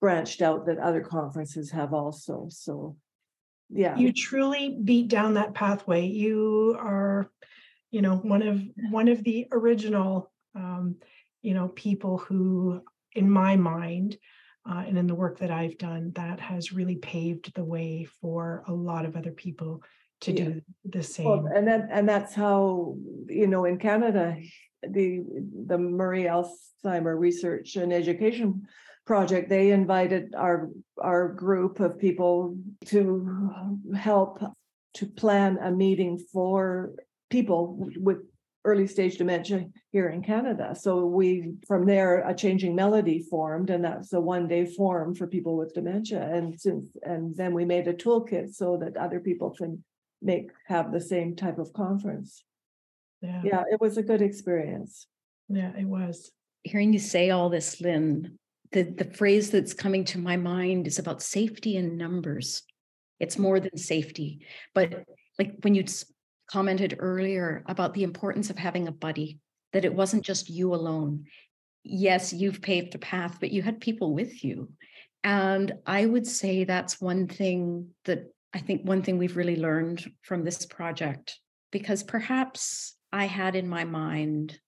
branched 0.01 0.43
out 0.43 0.67
that 0.67 0.79
other 0.79 1.01
conferences 1.01 1.71
have 1.71 1.95
also. 1.95 2.49
So, 2.51 2.97
yeah. 3.71 3.97
You 3.97 4.13
truly 4.13 4.79
beat 4.83 5.09
down 5.09 5.35
that 5.35 5.55
pathway. 5.55 6.07
You 6.07 6.77
are, 6.79 7.31
you 7.91 8.03
know, 8.03 8.17
one 8.17 8.43
of 8.43 8.63
one 8.91 9.09
of 9.09 9.23
the 9.25 9.47
original, 9.53 10.31
um, 10.55 10.97
you 11.43 11.55
know, 11.55 11.69
people 11.69 12.19
who, 12.19 12.83
in 13.13 13.31
my 13.31 13.57
mind, 13.57 14.17
uh, 14.69 14.83
and 14.87 14.97
in 14.99 15.07
the 15.07 15.15
work 15.15 15.39
that 15.39 15.51
I've 15.51 15.79
done, 15.79 16.13
that 16.15 16.41
has 16.41 16.73
really 16.73 16.97
paved 16.97 17.55
the 17.55 17.65
way 17.65 18.05
for 18.21 18.65
a 18.67 18.73
lot 18.73 19.05
of 19.05 19.17
other 19.17 19.33
people 19.33 19.83
to 20.23 20.33
Yeah. 20.33 20.45
do 20.45 20.63
the 20.85 20.99
Well, 20.99 21.03
same. 21.03 21.47
and 21.55 21.69
then, 21.69 21.89
and 21.91 22.09
that's 22.09 22.35
how, 22.35 22.97
you 23.29 23.47
know, 23.47 23.67
in 23.67 23.79
Canada, 23.79 24.37
the, 24.83 25.23
the 25.67 25.77
Murray 25.79 26.25
Alzheimer 26.25 27.19
Research 27.19 27.77
and 27.77 27.93
Education 27.93 28.67
Project, 29.07 29.49
they 29.51 29.71
invited 29.71 30.35
our, 30.35 30.71
our 30.99 31.29
group 31.29 31.79
of 31.81 31.99
people 31.99 32.57
to 32.87 33.77
help 33.95 34.43
to 34.95 35.07
plan 35.07 35.59
a 35.61 35.71
meeting 35.71 36.19
for 36.33 36.93
people 37.29 37.77
with 37.97 38.19
early 38.65 38.87
stage 38.87 39.19
dementia 39.19 39.67
here 39.93 40.09
in 40.09 40.23
Canada. 40.23 40.75
So 40.75 41.05
we, 41.05 41.53
from 41.67 41.85
there, 41.85 42.27
a 42.27 42.35
changing 42.35 42.75
melody 42.75 43.21
formed, 43.29 43.69
and 43.69 43.85
that's 43.85 44.13
a 44.15 44.21
one 44.21 44.49
day 44.49 44.65
forum 44.65 45.15
for 45.15 45.27
people 45.27 45.57
with 45.59 45.75
dementia. 45.75 46.23
And 46.23 46.59
since, 46.59 46.89
and 47.03 47.37
then 47.37 47.53
we 47.53 47.67
made 47.67 47.89
a 47.89 47.93
toolkit 47.93 48.55
so 48.55 48.79
that 48.79 48.97
other 48.97 49.21
people 49.21 49.51
can 49.51 49.85
make, 50.23 50.51
have 50.67 50.93
the 50.93 51.01
same 51.01 51.37
type 51.37 51.59
of 51.59 51.75
conference. 51.75 52.43
Yeah, 53.21 53.43
Yeah, 53.45 53.63
it 53.71 53.81
was 53.83 53.99
a 53.99 54.03
good 54.03 54.23
experience. 54.23 55.07
yeah, 55.51 55.73
it 55.79 55.85
was. 55.85 56.31
hearing 56.63 56.95
you 56.95 56.99
say 56.99 57.29
all 57.29 57.51
this, 57.51 57.83
Lynn, 57.83 58.39
the, 58.73 58.83
the 58.83 59.05
phrase 59.05 59.51
that's 59.51 59.75
coming 59.75 60.05
to 60.07 60.19
my 60.19 60.37
mind 60.37 60.87
is 60.87 60.99
about 60.99 61.23
safety 61.23 61.77
in 61.77 61.97
numbers. 61.97 62.63
It's 63.21 63.39
more 63.39 63.61
than 63.61 63.77
safety, 63.77 64.47
but 64.75 65.05
like 65.39 65.57
when 65.63 65.75
you 65.75 65.85
commented 66.51 66.97
earlier 66.99 67.63
about 67.67 67.95
the 67.95 68.03
importance 68.03 68.51
of 68.51 68.59
having 68.59 68.89
a 68.89 68.93
buddy, 68.93 69.39
that 69.73 69.85
it 69.85 69.95
wasn't 69.95 70.25
just 70.25 70.51
you 70.51 70.75
alone. 70.75 71.25
Yes, 71.83 72.33
you've 72.33 72.63
paved 72.63 72.95
a 72.95 72.99
path, 72.99 73.39
but 73.41 73.51
you 73.51 73.63
had 73.63 73.81
people 73.81 74.15
with 74.15 74.45
you. 74.45 74.71
And 75.23 75.73
I 75.87 76.05
would 76.05 76.27
say 76.27 76.65
that's 76.65 77.01
one 77.01 77.29
thing 77.29 77.89
that 78.05 78.27
I 78.53 78.59
think 78.59 78.87
one 78.87 79.03
thing 79.03 79.19
we've 79.19 79.37
really 79.37 79.57
learned 79.57 80.05
from 80.23 80.45
this 80.45 80.65
project, 80.67 81.39
because 81.73 82.03
perhaps 82.03 82.95
I 83.13 83.27
had 83.27 83.57
in 83.57 83.69
my 83.69 83.85
mind 83.85 84.59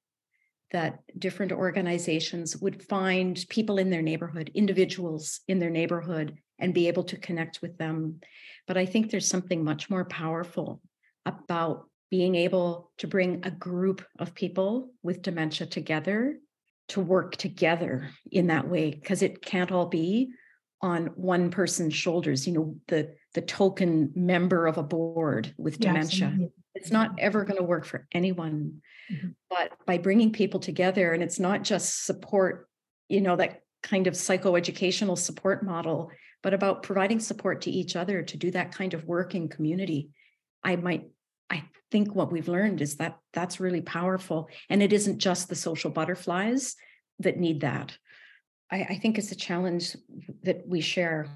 that 0.72 1.00
different 1.18 1.52
organizations 1.52 2.56
would 2.56 2.82
find 2.82 3.44
people 3.48 3.78
in 3.78 3.90
their 3.90 4.02
neighborhood, 4.02 4.50
individuals 4.54 5.40
in 5.46 5.58
their 5.58 5.70
neighborhood, 5.70 6.38
and 6.58 6.74
be 6.74 6.88
able 6.88 7.04
to 7.04 7.16
connect 7.16 7.62
with 7.62 7.78
them. 7.78 8.20
But 8.66 8.76
I 8.76 8.86
think 8.86 9.10
there's 9.10 9.28
something 9.28 9.62
much 9.62 9.88
more 9.88 10.04
powerful 10.04 10.80
about 11.24 11.88
being 12.10 12.34
able 12.34 12.90
to 12.98 13.06
bring 13.06 13.40
a 13.44 13.50
group 13.50 14.04
of 14.18 14.34
people 14.34 14.90
with 15.02 15.22
dementia 15.22 15.66
together 15.66 16.38
to 16.88 17.00
work 17.00 17.36
together 17.36 18.10
in 18.30 18.46
that 18.46 18.68
way, 18.68 18.90
because 18.90 19.22
it 19.22 19.42
can't 19.42 19.72
all 19.72 19.86
be 19.86 20.30
on 20.82 21.06
one 21.16 21.50
person's 21.50 21.94
shoulders, 21.94 22.46
you 22.46 22.52
know, 22.52 22.76
the 22.88 23.14
the 23.34 23.40
token 23.42 24.12
member 24.14 24.66
of 24.66 24.78
a 24.78 24.82
board 24.82 25.52
with 25.58 25.78
dementia. 25.78 26.36
It's 26.76 26.90
not 26.90 27.18
ever 27.18 27.44
going 27.44 27.56
to 27.56 27.62
work 27.64 27.84
for 27.84 28.06
anyone. 28.12 28.82
Mhm. 29.10 29.34
But 29.48 29.72
by 29.86 29.98
bringing 29.98 30.32
people 30.32 30.60
together, 30.60 31.12
and 31.12 31.22
it's 31.22 31.40
not 31.40 31.62
just 31.62 32.04
support, 32.04 32.68
you 33.08 33.20
know, 33.20 33.36
that 33.36 33.62
kind 33.82 34.06
of 34.06 34.14
psychoeducational 34.14 35.18
support 35.18 35.64
model, 35.64 36.10
but 36.42 36.54
about 36.54 36.82
providing 36.82 37.20
support 37.20 37.62
to 37.62 37.70
each 37.70 37.96
other 37.96 38.22
to 38.22 38.36
do 38.36 38.50
that 38.50 38.72
kind 38.72 38.94
of 38.94 39.04
work 39.06 39.34
in 39.34 39.48
community. 39.48 40.10
I 40.62 40.76
might, 40.76 41.08
I 41.50 41.64
think 41.90 42.14
what 42.14 42.32
we've 42.32 42.48
learned 42.48 42.80
is 42.80 42.96
that 42.96 43.18
that's 43.32 43.60
really 43.60 43.80
powerful. 43.80 44.48
And 44.68 44.82
it 44.82 44.92
isn't 44.92 45.18
just 45.18 45.48
the 45.48 45.54
social 45.54 45.90
butterflies 45.90 46.76
that 47.20 47.38
need 47.38 47.60
that. 47.60 47.96
I, 48.70 48.82
I 48.82 48.98
think 48.98 49.18
it's 49.18 49.32
a 49.32 49.36
challenge 49.36 49.96
that 50.42 50.66
we 50.66 50.80
share 50.80 51.28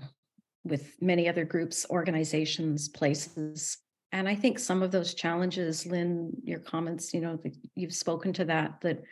with 0.65 1.01
many 1.01 1.29
other 1.29 1.45
groups, 1.45 1.87
organizations, 1.89 2.89
places. 2.89 3.79
And 4.13 4.29
I 4.29 4.35
think 4.35 4.59
some 4.59 4.83
of 4.83 4.91
those 4.91 5.15
challenges, 5.15 5.87
Lynn, 5.87 6.33
your 6.43 6.59
comments, 6.59 7.15
you 7.15 7.21
know, 7.21 7.39
you've 7.77 7.95
spoken 7.95 8.33
to 8.35 8.45
that, 8.47 8.81
that 8.81 9.03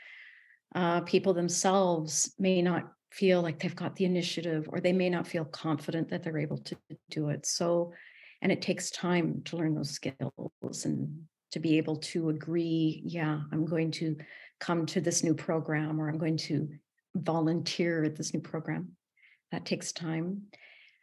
uh, 0.75 1.01
people 1.03 1.33
themselves 1.33 2.35
may 2.39 2.61
not 2.63 2.93
feel 3.11 3.41
like 3.41 3.59
they've 3.59 3.77
got 3.77 3.97
the 3.97 4.05
initiative 4.05 4.69
or 4.71 4.81
they 4.81 4.93
may 4.93 5.09
not 5.09 5.27
feel 5.27 5.45
confident 5.45 6.09
that 6.11 6.23
they're 6.23 6.39
able 6.39 6.59
to 6.59 6.77
do 7.11 7.29
it. 7.31 7.47
So, 7.47 7.93
and 8.43 8.53
it 8.53 8.61
takes 8.61 8.91
time 8.91 9.43
to 9.47 9.57
learn 9.57 9.75
those 9.75 9.91
skills 9.91 10.85
and 10.85 11.23
to 11.53 11.61
be 11.61 11.79
able 11.79 11.97
to 11.97 12.29
agree, 12.29 13.03
yeah, 13.05 13.41
I'm 13.53 13.65
going 13.65 13.91
to 13.93 14.17
come 14.61 14.85
to 14.87 15.01
this 15.01 15.25
new 15.25 15.35
program 15.35 16.01
or 16.01 16.09
I'm 16.09 16.19
going 16.19 16.37
to 16.39 16.69
volunteer 17.15 18.05
at 18.05 18.17
this 18.17 18.35
new 18.35 18.41
program. 18.41 18.93
That 19.53 19.65
takes 19.65 19.93
time. 19.93 20.43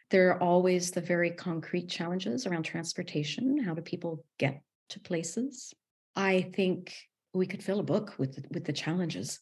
There 0.10 0.30
are 0.30 0.42
always 0.42 0.92
the 0.92 1.02
very 1.02 1.32
concrete 1.32 1.90
challenges 1.90 2.46
around 2.46 2.64
transportation. 2.64 3.58
How 3.58 3.74
do 3.74 3.82
people 3.82 4.26
get 4.38 4.62
to 4.90 5.00
places? 5.00 5.74
I 6.16 6.42
think 6.42 6.96
we 7.34 7.48
could 7.48 7.64
fill 7.64 7.80
a 7.80 7.84
book 7.84 8.16
with 8.18 8.46
with 8.52 8.66
the 8.66 8.74
challenges. 8.74 9.40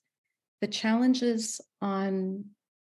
The 0.62 0.68
challenges 0.68 1.62
on 1.82 2.46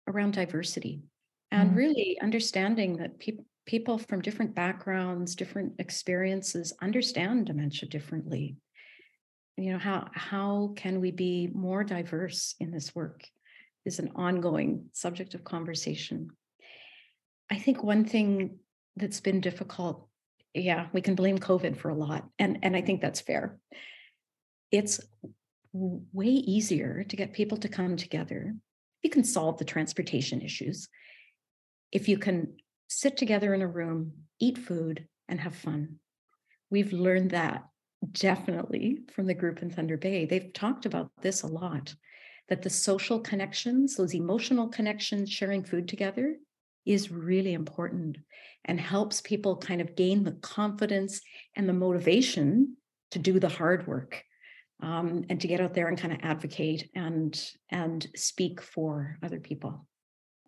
around 0.09 0.33
diversity 0.35 1.03
and 1.51 1.71
Mhm. 1.71 1.77
really 1.77 2.19
understanding 2.21 2.97
that 2.97 3.19
people 3.19 3.47
people 3.67 3.99
from 3.99 4.23
different 4.23 4.55
backgrounds, 4.55 5.35
different 5.35 5.75
experiences 5.81 6.73
understand 6.81 7.47
dementia 7.47 7.89
differently. 7.89 8.57
You 9.57 9.73
know, 9.73 9.79
how 9.79 10.09
how 10.13 10.73
can 10.77 11.01
we 11.01 11.11
be 11.11 11.47
more 11.49 11.83
diverse 11.85 12.55
in 12.61 12.71
this 12.71 12.95
work 12.95 13.25
is 13.85 13.99
an 13.99 14.13
ongoing 14.15 14.91
subject 14.93 15.35
of 15.35 15.45
conversation. 15.45 16.31
I 17.51 17.59
think 17.59 17.83
one 17.83 18.05
thing 18.05 18.59
that's 18.97 19.21
been 19.21 19.41
difficult, 19.41 20.09
yeah, 20.55 20.87
we 20.93 21.01
can 21.01 21.15
blame 21.15 21.39
COVID 21.39 21.77
for 21.77 21.91
a 21.91 21.95
lot, 21.95 22.29
and 22.39 22.59
and 22.63 22.77
I 22.77 22.81
think 22.81 23.01
that's 23.01 23.21
fair. 23.21 23.59
It's 24.73 25.01
way 25.73 26.27
easier 26.27 27.05
to 27.05 27.17
get 27.17 27.35
people 27.35 27.59
to 27.59 27.69
come 27.69 27.97
together. 27.97 28.55
You 29.03 29.11
can 29.11 29.25
solve 29.25 29.59
the 29.59 29.65
transportation 29.65 30.41
issues 30.41 30.89
if 31.93 32.09
you 32.09 32.19
can 32.19 32.55
sit 32.89 33.17
together 33.17 33.55
in 33.55 33.63
a 33.63 33.69
room, 33.69 34.13
eat 34.41 34.59
food, 34.59 35.07
and 35.29 35.41
have 35.41 35.55
fun. 35.55 35.97
We've 36.71 36.93
learned 36.93 37.31
that 37.31 37.65
definitely 38.13 39.01
from 39.15 39.27
the 39.27 39.35
group 39.35 39.63
in 39.63 39.71
Thunder 39.71 39.97
Bay. 39.97 40.25
They've 40.25 40.53
talked 40.53 40.87
about 40.87 41.11
this 41.21 41.43
a 41.43 41.47
lot 41.47 41.95
that 42.49 42.63
the 42.63 42.71
social 42.71 43.19
connections, 43.19 43.97
those 43.97 44.15
emotional 44.15 44.69
connections, 44.69 45.31
sharing 45.31 45.65
food 45.65 45.89
together 45.89 46.37
is 46.87 47.11
really 47.11 47.53
important 47.53 48.17
and 48.65 48.81
helps 48.81 49.21
people 49.21 49.57
kind 49.57 49.81
of 49.81 49.97
gain 49.97 50.25
the 50.25 50.33
confidence 50.33 51.21
and 51.55 51.69
the 51.69 51.73
motivation 51.73 52.77
to 53.11 53.19
do 53.19 53.39
the 53.39 53.49
hard 53.49 53.87
work 53.87 54.23
um, 54.83 55.25
and 55.31 55.41
to 55.41 55.49
get 55.49 55.61
out 55.61 55.75
there 55.75 55.89
and 55.89 55.99
kind 55.99 56.13
of 56.13 56.21
advocate 56.23 56.89
and 56.95 57.41
and 57.71 58.07
speak 58.15 58.61
for 58.61 59.19
other 59.23 59.41
people. 59.41 59.87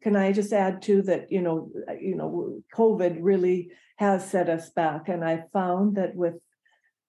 can 0.02 0.16
I 0.16 0.32
just 0.32 0.52
add 0.52 0.82
too 0.82 1.02
that, 1.02 1.30
you 1.30 1.42
know, 1.42 1.70
uh, 1.88 1.94
you 2.00 2.14
know, 2.14 2.62
COVID 2.74 3.18
really 3.20 3.70
has 3.96 4.28
set 4.28 4.48
us 4.48 4.70
back. 4.70 5.08
And 5.08 5.24
I 5.24 5.44
found 5.52 5.96
that 5.96 6.14
with 6.14 6.34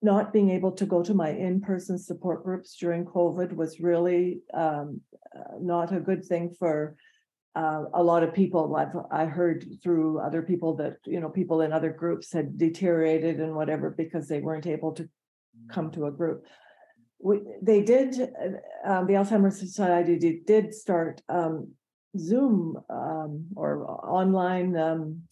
not 0.01 0.33
being 0.33 0.49
able 0.49 0.71
to 0.71 0.85
go 0.85 1.03
to 1.03 1.13
my 1.13 1.29
in-person 1.29 1.99
support 1.99 2.43
groups 2.43 2.77
during 2.77 3.05
COVID 3.05 3.53
was 3.53 3.79
really 3.79 4.41
um, 4.53 5.01
uh, 5.35 5.55
not 5.59 5.93
a 5.93 5.99
good 5.99 6.25
thing 6.25 6.55
for 6.57 6.95
uh, 7.55 7.85
a 7.93 8.03
lot 8.03 8.23
of 8.23 8.33
people. 8.33 8.75
I've 8.75 8.95
I 9.11 9.25
heard 9.25 9.65
through 9.81 10.19
other 10.19 10.41
people 10.41 10.75
that 10.75 10.97
you 11.05 11.19
know 11.19 11.29
people 11.29 11.61
in 11.61 11.73
other 11.73 11.91
groups 11.91 12.31
had 12.31 12.57
deteriorated 12.57 13.39
and 13.39 13.55
whatever 13.55 13.89
because 13.89 14.27
they 14.27 14.39
weren't 14.39 14.67
able 14.67 14.93
to 14.93 15.09
come 15.69 15.91
to 15.91 16.05
a 16.05 16.11
group. 16.11 16.45
We, 17.19 17.41
they 17.61 17.81
did. 17.81 18.19
Uh, 18.19 18.89
um, 18.89 19.07
the 19.07 19.13
Alzheimer's 19.13 19.59
Society 19.59 20.17
did, 20.17 20.45
did 20.45 20.73
start 20.73 21.21
um, 21.27 21.73
Zoom 22.17 22.77
um, 22.89 23.45
or 23.55 23.89
online 23.89 24.77
um, 24.77 25.23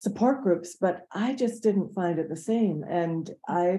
support 0.00 0.42
groups, 0.42 0.76
but 0.80 1.06
I 1.12 1.34
just 1.34 1.62
didn't 1.62 1.94
find 1.94 2.18
it 2.18 2.28
the 2.28 2.36
same, 2.36 2.84
and 2.88 3.30
I 3.48 3.78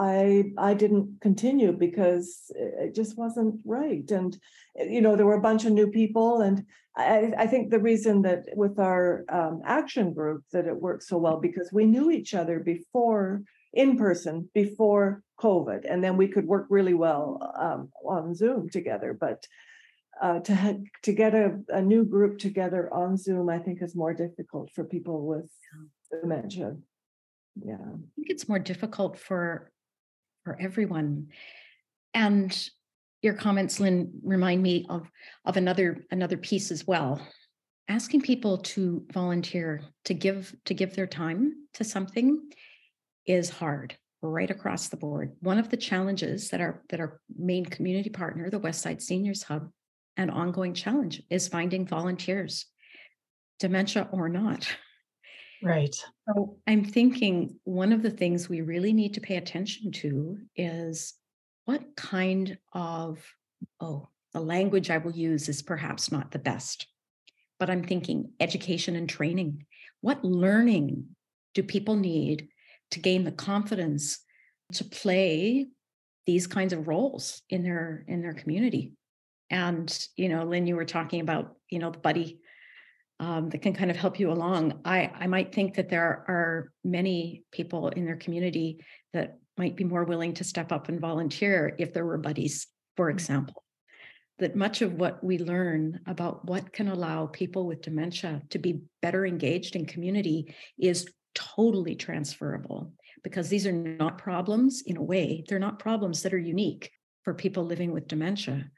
I 0.00 0.52
I 0.56 0.72
didn't 0.72 1.20
continue 1.20 1.72
because 1.72 2.50
it 2.56 2.94
just 2.94 3.18
wasn't 3.18 3.60
right. 3.66 4.10
And 4.10 4.34
you 4.76 5.02
know, 5.02 5.14
there 5.14 5.26
were 5.26 5.34
a 5.34 5.48
bunch 5.48 5.66
of 5.66 5.72
new 5.72 5.90
people, 5.90 6.40
and 6.40 6.64
I, 6.96 7.32
I 7.36 7.46
think 7.46 7.70
the 7.70 7.78
reason 7.78 8.22
that 8.22 8.46
with 8.56 8.78
our 8.78 9.26
um, 9.28 9.60
action 9.66 10.14
group 10.14 10.44
that 10.52 10.66
it 10.66 10.80
worked 10.80 11.02
so 11.02 11.18
well 11.18 11.38
because 11.38 11.70
we 11.70 11.84
knew 11.84 12.10
each 12.10 12.32
other 12.32 12.60
before 12.60 13.42
in 13.74 13.98
person 13.98 14.48
before 14.54 15.22
COVID, 15.38 15.84
and 15.86 16.02
then 16.02 16.16
we 16.16 16.28
could 16.28 16.46
work 16.46 16.66
really 16.70 16.94
well 16.94 17.52
um, 17.58 17.90
on 18.02 18.34
Zoom 18.34 18.70
together. 18.70 19.12
But 19.12 19.46
uh, 20.22 20.40
to 20.40 20.54
ha- 20.54 20.84
to 21.02 21.12
get 21.12 21.34
a, 21.34 21.58
a 21.68 21.82
new 21.82 22.04
group 22.06 22.38
together 22.38 22.88
on 22.92 23.18
Zoom, 23.18 23.50
I 23.50 23.58
think 23.58 23.82
is 23.82 23.94
more 23.94 24.14
difficult 24.14 24.70
for 24.74 24.84
people 24.84 25.26
with 25.26 25.50
dementia. 26.10 26.76
Yeah, 27.62 27.74
I 27.74 27.98
think 28.16 28.30
it's 28.30 28.48
more 28.48 28.58
difficult 28.58 29.18
for 29.18 29.70
for 30.50 30.60
everyone. 30.60 31.28
And 32.12 32.70
your 33.22 33.34
comments, 33.34 33.78
Lynn, 33.78 34.10
remind 34.24 34.62
me 34.62 34.84
of 34.88 35.08
of 35.44 35.56
another 35.56 36.04
another 36.10 36.36
piece 36.36 36.72
as 36.72 36.86
well. 36.86 37.20
Asking 37.88 38.22
people 38.22 38.58
to 38.58 39.06
volunteer 39.12 39.82
to 40.06 40.14
give 40.14 40.54
to 40.64 40.74
give 40.74 40.96
their 40.96 41.06
time 41.06 41.52
to 41.74 41.84
something 41.84 42.50
is 43.26 43.48
hard 43.48 43.96
right 44.22 44.50
across 44.50 44.88
the 44.88 44.96
board. 44.96 45.36
One 45.40 45.58
of 45.58 45.68
the 45.68 45.76
challenges 45.76 46.48
that 46.48 46.60
our 46.60 46.82
that 46.88 46.98
our 46.98 47.20
main 47.36 47.64
community 47.64 48.10
partner, 48.10 48.50
the 48.50 48.60
Westside 48.60 49.00
Seniors 49.00 49.44
Hub, 49.44 49.70
an 50.16 50.30
ongoing 50.30 50.74
challenge 50.74 51.22
is 51.30 51.46
finding 51.46 51.86
volunteers, 51.86 52.66
dementia 53.60 54.08
or 54.10 54.28
not. 54.28 54.66
Right. 55.62 55.94
So 56.28 56.56
I'm 56.66 56.84
thinking 56.84 57.58
one 57.64 57.92
of 57.92 58.02
the 58.02 58.10
things 58.10 58.48
we 58.48 58.60
really 58.62 58.92
need 58.92 59.14
to 59.14 59.20
pay 59.20 59.36
attention 59.36 59.92
to 59.92 60.38
is 60.56 61.14
what 61.66 61.96
kind 61.96 62.56
of, 62.72 63.24
oh, 63.80 64.08
the 64.32 64.40
language 64.40 64.90
I 64.90 64.98
will 64.98 65.12
use 65.12 65.48
is 65.48 65.62
perhaps 65.62 66.10
not 66.10 66.30
the 66.30 66.38
best, 66.38 66.86
but 67.58 67.68
I'm 67.68 67.84
thinking 67.84 68.32
education 68.40 68.96
and 68.96 69.08
training. 69.08 69.66
What 70.00 70.24
learning 70.24 71.06
do 71.54 71.62
people 71.62 71.96
need 71.96 72.48
to 72.92 73.00
gain 73.00 73.24
the 73.24 73.32
confidence 73.32 74.20
to 74.74 74.84
play 74.84 75.68
these 76.26 76.46
kinds 76.46 76.72
of 76.72 76.88
roles 76.88 77.42
in 77.50 77.62
their 77.62 78.04
in 78.08 78.22
their 78.22 78.34
community? 78.34 78.94
And 79.50 79.92
you 80.16 80.28
know, 80.28 80.44
Lynn, 80.44 80.66
you 80.66 80.76
were 80.76 80.84
talking 80.84 81.20
about 81.20 81.56
you 81.68 81.80
know 81.80 81.90
the 81.90 81.98
buddy 81.98 82.40
um, 83.20 83.50
that 83.50 83.60
can 83.60 83.74
kind 83.74 83.90
of 83.90 83.98
help 83.98 84.18
you 84.18 84.32
along. 84.32 84.80
I, 84.84 85.10
I 85.14 85.26
might 85.26 85.54
think 85.54 85.74
that 85.74 85.90
there 85.90 86.24
are 86.26 86.72
many 86.82 87.44
people 87.52 87.88
in 87.88 88.06
their 88.06 88.16
community 88.16 88.82
that 89.12 89.38
might 89.58 89.76
be 89.76 89.84
more 89.84 90.04
willing 90.04 90.32
to 90.34 90.44
step 90.44 90.72
up 90.72 90.88
and 90.88 90.98
volunteer 90.98 91.76
if 91.78 91.92
there 91.92 92.06
were 92.06 92.16
buddies, 92.16 92.66
for 92.96 93.08
mm. 93.08 93.12
example. 93.12 93.62
That 94.38 94.56
much 94.56 94.80
of 94.80 94.94
what 94.94 95.22
we 95.22 95.36
learn 95.36 96.00
about 96.06 96.46
what 96.46 96.72
can 96.72 96.88
allow 96.88 97.26
people 97.26 97.66
with 97.66 97.82
dementia 97.82 98.40
to 98.50 98.58
be 98.58 98.80
better 99.02 99.26
engaged 99.26 99.76
in 99.76 99.84
community 99.84 100.54
is 100.78 101.06
totally 101.34 101.94
transferable 101.94 102.94
because 103.22 103.50
these 103.50 103.66
are 103.66 103.72
not 103.72 104.16
problems 104.16 104.82
in 104.86 104.96
a 104.96 105.02
way, 105.02 105.44
they're 105.46 105.58
not 105.58 105.78
problems 105.78 106.22
that 106.22 106.32
are 106.32 106.38
unique 106.38 106.90
for 107.22 107.34
people 107.34 107.64
living 107.66 107.92
with 107.92 108.08
dementia 108.08 108.70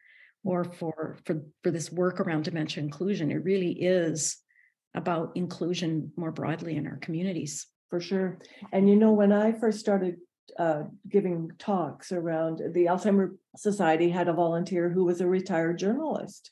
or 0.44 0.64
for 0.64 1.18
for 1.24 1.42
for 1.62 1.70
this 1.70 1.92
work 1.92 2.20
around 2.20 2.44
dementia 2.44 2.82
inclusion 2.82 3.30
it 3.30 3.44
really 3.44 3.72
is 3.72 4.38
about 4.94 5.32
inclusion 5.36 6.12
more 6.16 6.32
broadly 6.32 6.76
in 6.76 6.86
our 6.86 6.98
communities. 6.98 7.66
For 7.88 8.00
sure. 8.00 8.38
And 8.72 8.88
you 8.88 8.96
know 8.96 9.12
when 9.12 9.32
i 9.32 9.52
first 9.52 9.80
started 9.80 10.16
uh, 10.58 10.82
giving 11.08 11.50
talks 11.58 12.12
around 12.12 12.60
the 12.74 12.86
alzheimer 12.86 13.36
society 13.56 14.10
had 14.10 14.28
a 14.28 14.32
volunteer 14.32 14.90
who 14.90 15.04
was 15.04 15.20
a 15.20 15.26
retired 15.26 15.78
journalist 15.78 16.50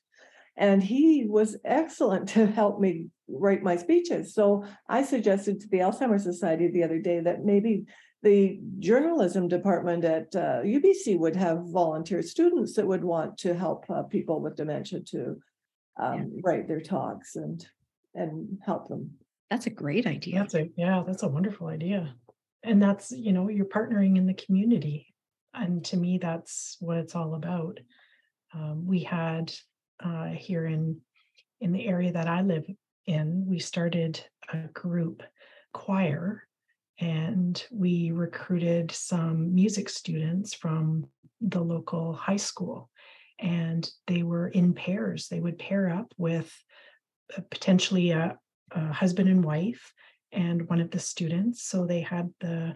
and 0.57 0.83
he 0.83 1.27
was 1.29 1.57
excellent 1.65 2.29
to 2.29 2.47
help 2.47 2.81
me 2.81 3.09
write 3.29 3.63
my 3.63 3.77
speeches 3.77 4.35
so 4.35 4.65
i 4.89 5.03
suggested 5.03 5.61
to 5.61 5.69
the 5.69 5.79
alzheimer 5.79 6.21
society 6.21 6.69
the 6.69 6.83
other 6.83 6.99
day 6.99 7.21
that 7.21 7.45
maybe 7.45 7.85
the 8.23 8.61
journalism 8.79 9.49
department 9.49 10.05
at 10.05 10.35
uh, 10.37 10.61
UBC 10.63 11.19
would 11.19 11.37
have 11.37 11.71
volunteer 11.71 12.23
students 12.23 12.75
that 12.75 12.87
would 12.87 13.03
want 13.03 13.39
to 13.39 13.55
help 13.55 13.89
uh, 13.89 14.03
people 14.03 14.41
with 14.41 14.57
dementia 14.57 15.01
to 15.01 15.41
um, 15.99 16.33
yeah. 16.35 16.41
write 16.45 16.69
their 16.69 16.81
talks 16.81 17.37
and 17.37 17.67
and 18.15 18.59
help 18.65 18.89
them. 18.89 19.13
That's 19.51 19.67
a 19.67 19.71
great 19.71 20.07
idea. 20.07 20.41
That's 20.41 20.55
a 20.55 20.69
yeah, 20.77 21.03
that's 21.07 21.23
a 21.23 21.29
wonderful 21.29 21.69
idea. 21.69 22.15
And 22.63 22.83
that's 22.83 23.11
you 23.11 23.33
know 23.33 23.49
you're 23.49 23.65
partnering 23.65 24.19
in 24.19 24.27
the 24.27 24.35
community, 24.35 25.15
and 25.55 25.85
to 25.87 25.97
me 25.97 26.19
that's 26.19 26.77
what 26.81 26.99
it's 26.99 27.15
all 27.15 27.35
about. 27.35 27.81
Um, 28.55 28.85
we 28.87 29.01
had 29.01 29.53
uh, 30.03 30.29
here 30.29 30.67
in 30.67 31.01
in 31.61 31.73
the 31.73 31.87
area 31.87 32.13
that 32.13 32.27
I 32.27 32.41
live 32.41 32.65
in, 33.07 33.45
we 33.47 33.59
started 33.59 34.25
a 34.53 34.69
group 34.69 35.23
choir 35.73 36.47
and 36.99 37.63
we 37.71 38.11
recruited 38.13 38.91
some 38.91 39.55
music 39.55 39.89
students 39.89 40.55
from 40.55 41.07
the 41.41 41.61
local 41.61 42.13
high 42.13 42.37
school 42.37 42.91
and 43.39 43.91
they 44.07 44.23
were 44.23 44.49
in 44.49 44.75
pairs. 44.75 45.29
They 45.29 45.41
would 45.41 45.59
pair 45.59 45.89
up 45.91 46.13
with 46.19 46.53
uh, 47.37 47.41
potentially 47.51 48.11
a, 48.11 48.37
a, 48.73 48.93
husband 48.93 49.29
and 49.29 49.45
wife 49.45 49.93
and 50.33 50.69
one 50.69 50.81
of 50.81 50.91
the 50.91 50.99
students 50.99 51.63
so 51.63 51.87
they 51.87 52.01
had 52.01 52.31
the 52.41 52.75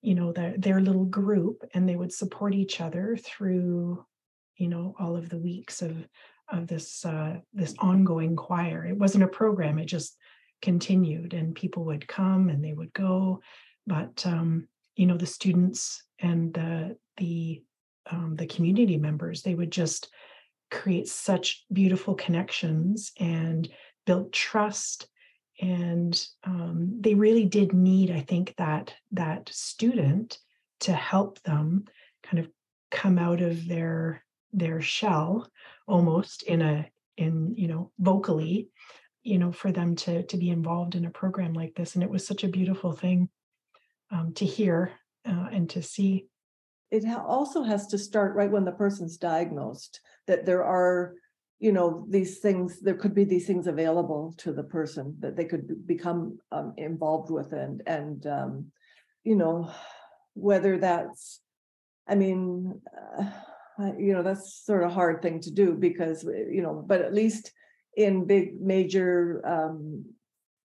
you 0.00 0.14
know 0.14 0.32
their, 0.32 0.54
their 0.56 0.80
little 0.80 1.04
group 1.04 1.62
and 1.74 1.88
they 1.88 1.96
would 1.96 2.12
support 2.12 2.54
each 2.54 2.80
other 2.80 3.16
through 3.22 4.02
you 4.56 4.68
know 4.68 4.94
all 4.98 5.16
of 5.16 5.28
the 5.28 5.38
weeks 5.38 5.82
of 5.82 5.96
of 6.48 6.66
this 6.66 7.04
uh, 7.04 7.36
this 7.52 7.74
ongoing 7.78 8.36
choir. 8.36 8.86
It 8.86 8.98
wasn't 8.98 9.24
a 9.24 9.28
program 9.28 9.78
it 9.78 9.86
just 9.86 10.16
continued 10.64 11.34
and 11.34 11.54
people 11.54 11.84
would 11.84 12.08
come 12.08 12.48
and 12.48 12.64
they 12.64 12.72
would 12.72 12.90
go 12.94 13.38
but 13.86 14.24
um, 14.26 14.66
you 14.96 15.06
know 15.06 15.18
the 15.18 15.26
students 15.26 16.02
and 16.18 16.54
the 16.54 16.96
the 17.18 17.62
um, 18.10 18.34
the 18.36 18.46
community 18.46 18.96
members 18.96 19.42
they 19.42 19.54
would 19.54 19.70
just 19.70 20.08
create 20.70 21.06
such 21.06 21.64
beautiful 21.70 22.14
connections 22.14 23.12
and 23.20 23.68
build 24.06 24.32
trust 24.32 25.06
and 25.60 26.26
um, 26.44 26.96
they 26.98 27.14
really 27.14 27.44
did 27.44 27.74
need 27.74 28.10
i 28.10 28.20
think 28.20 28.54
that 28.56 28.94
that 29.12 29.46
student 29.52 30.38
to 30.80 30.94
help 30.94 31.42
them 31.42 31.84
kind 32.22 32.38
of 32.38 32.48
come 32.90 33.18
out 33.18 33.42
of 33.42 33.68
their 33.68 34.23
their 34.56 34.80
shell 34.80 35.48
almost 35.86 36.42
in 36.42 36.62
a 36.62 36.88
in 37.16 37.54
you 37.56 37.68
know 37.68 37.90
vocally 37.98 38.68
you 39.22 39.38
know 39.38 39.52
for 39.52 39.70
them 39.72 39.94
to 39.94 40.22
to 40.24 40.36
be 40.36 40.50
involved 40.50 40.94
in 40.94 41.04
a 41.04 41.10
program 41.10 41.52
like 41.52 41.74
this 41.74 41.94
and 41.94 42.02
it 42.02 42.10
was 42.10 42.26
such 42.26 42.44
a 42.44 42.48
beautiful 42.48 42.92
thing 42.92 43.28
um, 44.10 44.32
to 44.34 44.44
hear 44.44 44.92
uh, 45.26 45.48
and 45.52 45.68
to 45.70 45.82
see. 45.82 46.26
It 46.90 47.04
also 47.08 47.62
has 47.62 47.86
to 47.88 47.98
start 47.98 48.36
right 48.36 48.50
when 48.50 48.64
the 48.64 48.72
person's 48.72 49.16
diagnosed, 49.16 50.00
that 50.26 50.46
there 50.46 50.62
are, 50.62 51.14
you 51.58 51.72
know, 51.72 52.06
these 52.08 52.38
things, 52.38 52.80
there 52.80 52.94
could 52.94 53.14
be 53.14 53.24
these 53.24 53.46
things 53.46 53.66
available 53.66 54.34
to 54.38 54.52
the 54.52 54.62
person 54.62 55.16
that 55.20 55.36
they 55.36 55.44
could 55.44 55.86
become 55.86 56.38
um, 56.52 56.74
involved 56.76 57.30
with 57.30 57.52
and, 57.52 57.82
and, 57.86 58.26
um, 58.26 58.66
you 59.24 59.34
know, 59.34 59.70
whether 60.34 60.78
that's, 60.78 61.40
I 62.06 62.14
mean, 62.14 62.80
uh, 63.18 63.30
you 63.78 64.12
know, 64.12 64.22
that's 64.22 64.64
sort 64.64 64.84
of 64.84 64.92
hard 64.92 65.22
thing 65.22 65.40
to 65.40 65.50
do 65.50 65.74
because, 65.74 66.24
you 66.24 66.62
know, 66.62 66.84
but 66.86 67.00
at 67.00 67.14
least 67.14 67.52
in 67.96 68.26
big 68.26 68.60
major 68.60 69.42
um, 69.46 70.04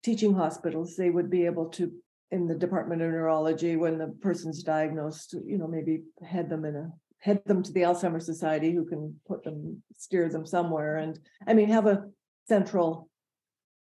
teaching 0.03 0.35
hospitals, 0.35 0.97
they 0.97 1.11
would 1.11 1.31
be 1.31 1.47
able 1.47 1.67
to 1.71 1.93
in 2.31 2.47
the 2.47 2.55
Department 2.55 3.01
of 3.01 3.11
Neurology 3.11 3.77
when 3.77 3.97
the 3.97 4.09
person's 4.21 4.63
diagnosed, 4.63 5.35
you 5.47 5.57
know, 5.57 5.67
maybe 5.67 6.03
head 6.23 6.51
them 6.51 6.65
in 6.65 6.77
a 6.77 6.93
head 7.21 7.43
them 7.47 7.63
to 7.63 7.73
the 7.73 7.81
Alzheimer's 7.83 8.27
Society 8.27 8.73
who 8.73 8.85
can 8.85 9.19
put 9.27 9.43
them 9.43 9.83
steer 9.97 10.29
them 10.29 10.47
somewhere 10.47 10.99
and 10.99 11.19
I 11.47 11.55
mean 11.55 11.69
have 11.69 11.87
a 11.87 12.05
central 12.49 13.09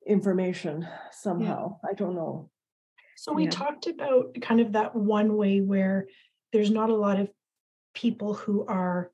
information 0.07 0.89
somehow. 1.13 1.79
I 1.89 1.95
don't 1.95 2.17
know. 2.17 2.51
So 3.17 3.33
we 3.33 3.45
Yeah. 3.45 3.51
talked 3.51 3.87
about 3.87 4.37
kind 4.41 4.61
of 4.61 4.73
that 4.73 4.97
one 4.97 5.37
way 5.37 5.61
where 5.61 6.09
there's 6.53 6.71
not 6.71 6.91
a 6.91 6.97
lot 6.97 7.21
of 7.21 7.29
people 7.95 8.35
who 8.35 8.67
are 8.67 9.11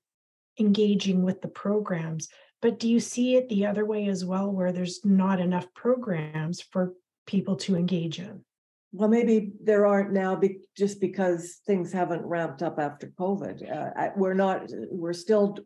engaging 0.59 1.23
with 1.23 1.41
the 1.41 1.49
programs. 1.49 2.29
But 2.61 2.79
do 2.79 2.89
you 2.89 3.01
see 3.01 3.37
it 3.37 3.49
the 3.49 3.67
other 3.67 3.85
way 3.85 4.09
as 4.09 4.25
well, 4.25 4.51
where 4.51 4.73
there's 4.73 5.05
not 5.05 5.41
enough 5.41 5.73
programs 5.75 6.61
for 6.61 6.95
people 7.27 7.57
to 7.57 7.77
engage 7.77 8.19
in? 8.19 8.45
Well, 8.93 9.09
maybe 9.09 9.53
there 9.63 9.87
aren't 9.87 10.13
now 10.13 10.35
be, 10.35 10.61
just 10.77 11.01
because 11.01 11.61
things 11.67 11.93
haven't 11.93 12.25
ramped 12.25 12.63
up 12.63 12.79
after 12.79 13.13
COVID. 13.19 13.71
Uh, 13.71 14.11
we're 14.17 14.35
not, 14.35 14.63
we're 14.91 15.13
still, 15.13 15.57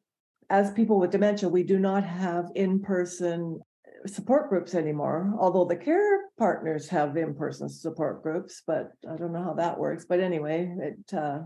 as 0.51 0.73
people 0.73 0.99
with 0.99 1.13
dementia, 1.13 1.49
we 1.49 1.63
do 1.63 1.79
not 1.79 2.05
have 2.05 2.47
in-person 2.55 3.61
support 4.07 4.49
groups 4.49 4.75
anymore, 4.75 5.33
although 5.39 5.65
the 5.65 5.77
care 5.77 6.23
partners 6.37 6.89
have 6.89 7.17
in-person 7.17 7.69
support 7.69 8.23
groups, 8.23 8.63
but 8.67 8.91
I 9.09 9.17
don't 9.17 9.33
know 9.33 9.45
how 9.45 9.55
that 9.55 9.79
works. 9.79 10.05
But 10.05 10.19
anyway, 10.19 10.75
it, 10.79 11.17
uh, 11.17 11.43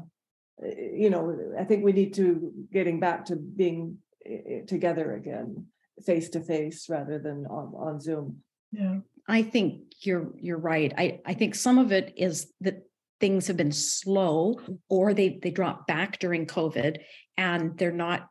you 0.62 1.10
know, 1.10 1.54
I 1.58 1.64
think 1.64 1.84
we 1.84 1.92
need 1.92 2.14
to 2.14 2.52
getting 2.72 3.00
back 3.00 3.26
to 3.26 3.36
being 3.36 3.98
eh, 4.24 4.38
eh, 4.48 4.60
together 4.66 5.14
again, 5.14 5.66
face 6.04 6.28
to 6.30 6.40
face 6.40 6.88
rather 6.88 7.18
than 7.18 7.46
on, 7.46 7.74
on 7.76 8.00
Zoom. 8.00 8.38
Yeah. 8.72 8.98
I 9.28 9.42
think 9.42 9.82
you're 10.00 10.32
you're 10.40 10.58
right. 10.58 10.92
I, 10.96 11.20
I 11.26 11.34
think 11.34 11.54
some 11.54 11.78
of 11.78 11.92
it 11.92 12.14
is 12.16 12.52
that 12.60 12.86
things 13.20 13.46
have 13.46 13.56
been 13.56 13.72
slow 13.72 14.60
or 14.88 15.14
they 15.14 15.38
they 15.42 15.50
dropped 15.50 15.86
back 15.86 16.18
during 16.18 16.46
COVID 16.46 16.98
and 17.36 17.76
they're 17.76 17.92
not 17.92 18.28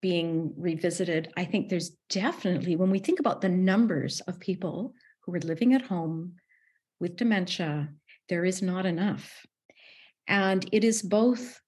being 0.00 0.54
revisited. 0.56 1.32
I 1.36 1.44
think 1.44 1.68
there's 1.68 1.90
definitely 2.08 2.76
when 2.76 2.90
we 2.90 2.98
think 2.98 3.20
about 3.20 3.40
the 3.40 3.48
numbers 3.48 4.20
of 4.20 4.40
people 4.40 4.94
who 5.22 5.34
are 5.34 5.40
living 5.40 5.74
at 5.74 5.82
home 5.82 6.34
with 7.00 7.16
dementia, 7.16 7.90
there 8.28 8.44
is 8.44 8.62
not 8.62 8.86
enough. 8.86 9.46
And 10.26 10.68
it 10.72 10.84
is 10.84 11.02
both 11.02 11.60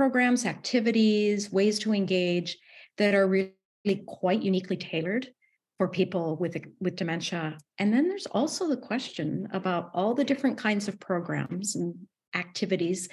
programs, 0.00 0.46
activities, 0.46 1.52
ways 1.52 1.78
to 1.78 1.92
engage 1.92 2.56
that 2.96 3.14
are 3.14 3.28
really 3.28 4.02
quite 4.06 4.42
uniquely 4.42 4.78
tailored 4.78 5.28
for 5.76 5.88
people 5.88 6.36
with 6.36 6.56
with 6.80 6.96
dementia. 6.96 7.58
And 7.76 7.92
then 7.92 8.08
there's 8.08 8.24
also 8.24 8.66
the 8.66 8.78
question 8.78 9.46
about 9.52 9.90
all 9.92 10.14
the 10.14 10.24
different 10.24 10.56
kinds 10.56 10.88
of 10.88 10.98
programs 10.98 11.76
and 11.76 11.94
activities 12.34 13.10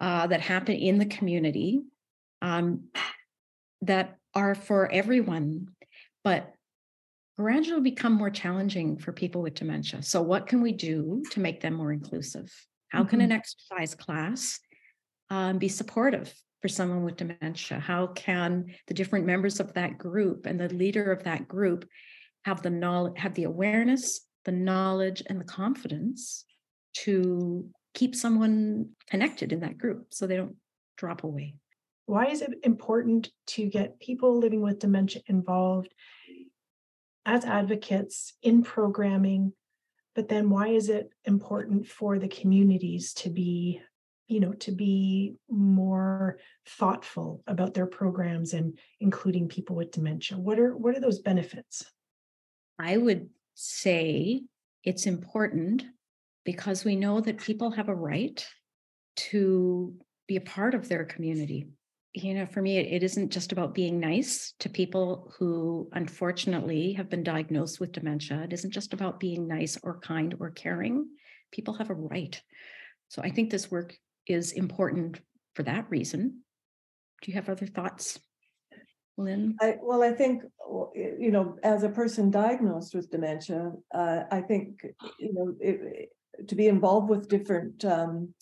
uh, 0.00 0.28
that 0.28 0.40
happen 0.40 0.76
in 0.76 0.98
the 0.98 1.06
community 1.06 1.82
um, 2.40 2.84
that 3.80 4.16
are 4.32 4.54
for 4.54 4.92
everyone, 4.92 5.70
but 6.22 6.54
gradually 7.36 7.80
become 7.80 8.12
more 8.12 8.30
challenging 8.30 8.96
for 8.96 9.10
people 9.10 9.42
with 9.42 9.54
dementia. 9.54 10.04
So, 10.04 10.22
what 10.22 10.46
can 10.46 10.62
we 10.62 10.70
do 10.70 11.24
to 11.32 11.40
make 11.40 11.60
them 11.60 11.74
more 11.74 11.92
inclusive? 11.92 12.48
How 12.90 13.02
can 13.02 13.20
an 13.20 13.32
exercise 13.32 13.96
class 13.96 14.60
um, 15.32 15.56
be 15.56 15.68
supportive 15.68 16.32
for 16.60 16.68
someone 16.68 17.04
with 17.04 17.16
dementia? 17.16 17.80
How 17.80 18.08
can 18.08 18.66
the 18.86 18.92
different 18.92 19.24
members 19.24 19.60
of 19.60 19.72
that 19.72 19.96
group 19.96 20.44
and 20.44 20.60
the 20.60 20.68
leader 20.68 21.10
of 21.10 21.24
that 21.24 21.48
group 21.48 21.88
have 22.44 22.60
the 22.60 22.68
knowledge, 22.68 23.14
have 23.16 23.32
the 23.32 23.44
awareness, 23.44 24.26
the 24.44 24.52
knowledge, 24.52 25.22
and 25.26 25.40
the 25.40 25.44
confidence 25.44 26.44
to 26.98 27.66
keep 27.94 28.14
someone 28.14 28.90
connected 29.08 29.52
in 29.52 29.60
that 29.60 29.78
group 29.78 30.08
so 30.10 30.26
they 30.26 30.36
don't 30.36 30.56
drop 30.98 31.24
away? 31.24 31.54
Why 32.04 32.26
is 32.26 32.42
it 32.42 32.50
important 32.62 33.30
to 33.48 33.66
get 33.66 34.00
people 34.00 34.38
living 34.38 34.60
with 34.60 34.80
dementia 34.80 35.22
involved 35.28 35.94
as 37.24 37.46
advocates 37.46 38.34
in 38.42 38.62
programming? 38.62 39.54
But 40.14 40.28
then 40.28 40.50
why 40.50 40.68
is 40.68 40.90
it 40.90 41.08
important 41.24 41.86
for 41.86 42.18
the 42.18 42.28
communities 42.28 43.14
to 43.14 43.30
be 43.30 43.80
you 44.32 44.40
know 44.40 44.52
to 44.52 44.72
be 44.72 45.34
more 45.48 46.38
thoughtful 46.66 47.42
about 47.46 47.74
their 47.74 47.86
programs 47.86 48.52
and 48.52 48.78
including 49.00 49.48
people 49.48 49.76
with 49.76 49.92
dementia 49.92 50.36
what 50.38 50.58
are 50.58 50.76
what 50.76 50.96
are 50.96 51.00
those 51.00 51.20
benefits 51.20 51.84
I 52.78 52.96
would 52.96 53.28
say 53.54 54.42
it's 54.82 55.06
important 55.06 55.84
because 56.44 56.84
we 56.84 56.96
know 56.96 57.20
that 57.20 57.38
people 57.38 57.70
have 57.70 57.88
a 57.88 57.94
right 57.94 58.44
to 59.14 59.94
be 60.26 60.36
a 60.36 60.40
part 60.40 60.74
of 60.74 60.88
their 60.88 61.04
community. 61.04 61.68
You 62.14 62.34
know, 62.34 62.46
for 62.46 62.60
me, 62.60 62.78
it, 62.78 62.92
it 62.92 63.02
isn't 63.04 63.30
just 63.30 63.52
about 63.52 63.74
being 63.74 64.00
nice 64.00 64.54
to 64.58 64.68
people 64.68 65.32
who 65.38 65.88
unfortunately 65.92 66.92
have 66.94 67.08
been 67.08 67.22
diagnosed 67.22 67.80
with 67.80 67.92
dementia. 67.92 68.42
It 68.42 68.52
isn't 68.52 68.72
just 68.72 68.92
about 68.92 69.20
being 69.20 69.46
nice 69.46 69.78
or 69.82 70.00
kind 70.00 70.34
or 70.40 70.50
caring. 70.50 71.06
People 71.52 71.74
have 71.74 71.90
a 71.90 71.94
right. 71.94 72.40
So 73.08 73.22
I 73.22 73.30
think 73.30 73.50
this 73.50 73.70
work 73.70 73.96
is 74.26 74.52
important 74.52 75.20
for 75.54 75.62
that 75.64 75.86
reason. 75.90 76.42
Do 77.22 77.30
you 77.30 77.34
have 77.34 77.48
other 77.48 77.66
thoughts, 77.66 78.18
Lynn? 79.16 79.56
I, 79.60 79.76
well, 79.82 80.02
I 80.02 80.12
think, 80.12 80.42
you 80.94 81.30
know, 81.30 81.56
as 81.62 81.82
a 81.82 81.88
person 81.88 82.30
diagnosed 82.30 82.94
with 82.94 83.10
dementia, 83.10 83.72
uh, 83.94 84.24
I 84.30 84.40
think, 84.40 84.82
you 85.18 85.32
know, 85.32 85.54
it, 85.60 86.08
to 86.48 86.54
be 86.54 86.66
involved 86.66 87.10
with 87.10 87.28
different 87.28 87.84
um, 87.84 88.34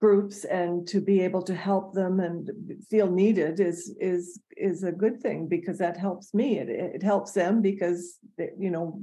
groups 0.00 0.44
and 0.44 0.86
to 0.88 1.00
be 1.00 1.20
able 1.20 1.42
to 1.42 1.54
help 1.54 1.92
them 1.92 2.20
and 2.20 2.48
feel 2.88 3.10
needed 3.10 3.58
is 3.58 3.94
is 4.00 4.40
is 4.56 4.84
a 4.84 4.92
good 4.92 5.20
thing 5.20 5.48
because 5.48 5.78
that 5.78 5.96
helps 5.96 6.32
me. 6.32 6.58
It 6.58 6.68
it 6.68 7.02
helps 7.02 7.32
them 7.32 7.60
because 7.60 8.18
they, 8.36 8.50
you 8.58 8.70
know 8.70 9.02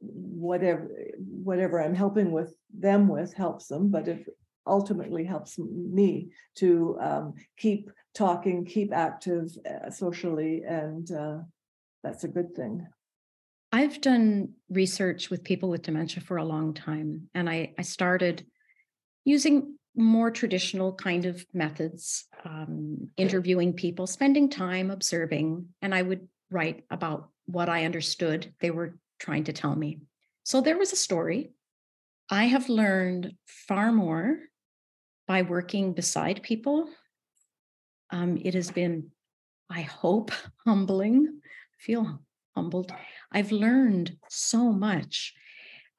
whatever 0.00 0.88
whatever 1.18 1.82
I'm 1.82 1.94
helping 1.94 2.30
with 2.30 2.54
them 2.72 3.08
with 3.08 3.34
helps 3.34 3.66
them, 3.66 3.90
but 3.90 4.06
it 4.06 4.26
ultimately 4.66 5.24
helps 5.24 5.58
me 5.58 6.30
to 6.56 6.98
um, 7.00 7.34
keep 7.56 7.90
talking, 8.14 8.64
keep 8.64 8.92
active 8.92 9.50
uh, 9.68 9.90
socially, 9.90 10.62
and 10.66 11.10
uh, 11.10 11.38
that's 12.02 12.24
a 12.24 12.28
good 12.28 12.54
thing. 12.54 12.86
I've 13.72 14.00
done 14.00 14.52
research 14.70 15.30
with 15.30 15.42
people 15.42 15.68
with 15.68 15.82
dementia 15.82 16.22
for 16.22 16.36
a 16.36 16.44
long 16.44 16.74
time, 16.74 17.28
and 17.34 17.50
I, 17.50 17.74
I 17.76 17.82
started 17.82 18.46
using 19.24 19.76
more 19.96 20.30
traditional 20.30 20.92
kind 20.92 21.24
of 21.24 21.44
methods, 21.52 22.26
um, 22.44 23.10
interviewing 23.16 23.72
people, 23.72 24.06
spending 24.06 24.48
time 24.48 24.90
observing, 24.90 25.68
and 25.82 25.94
I 25.94 26.02
would 26.02 26.28
write 26.50 26.84
about 26.90 27.28
what 27.46 27.68
I 27.68 27.84
understood 27.84 28.52
they 28.60 28.70
were 28.70 28.98
trying 29.18 29.44
to 29.44 29.52
tell 29.52 29.74
me. 29.74 30.00
So 30.44 30.60
there 30.60 30.78
was 30.78 30.92
a 30.92 30.96
story. 30.96 31.52
I 32.30 32.44
have 32.44 32.68
learned 32.68 33.34
far 33.46 33.92
more 33.92 34.38
by 35.26 35.42
working 35.42 35.92
beside 35.92 36.42
people. 36.42 36.88
Um, 38.10 38.38
it 38.42 38.54
has 38.54 38.70
been, 38.70 39.10
I 39.70 39.82
hope, 39.82 40.30
humbling. 40.66 41.40
I 41.44 41.76
feel 41.78 42.20
humbled. 42.54 42.92
I've 43.32 43.52
learned 43.52 44.16
so 44.28 44.72
much. 44.72 45.34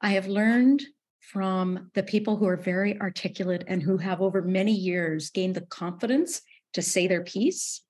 I 0.02 0.10
have 0.12 0.28
learned 0.28 0.84
from 1.20 1.90
the 1.94 2.04
people 2.04 2.38
who 2.38 2.46
are 2.46 2.58
very 2.58 3.00
articulate 3.02 3.64
and 3.68 3.82
who 3.82 3.98
have 3.98 4.22
over 4.22 4.42
many 4.42 4.72
years 4.72 5.32
gained 5.32 5.56
the 5.56 5.62
confidence 5.62 6.42
to 6.74 6.82
say 6.82 7.08
their 7.08 7.24
piece. 7.24 7.82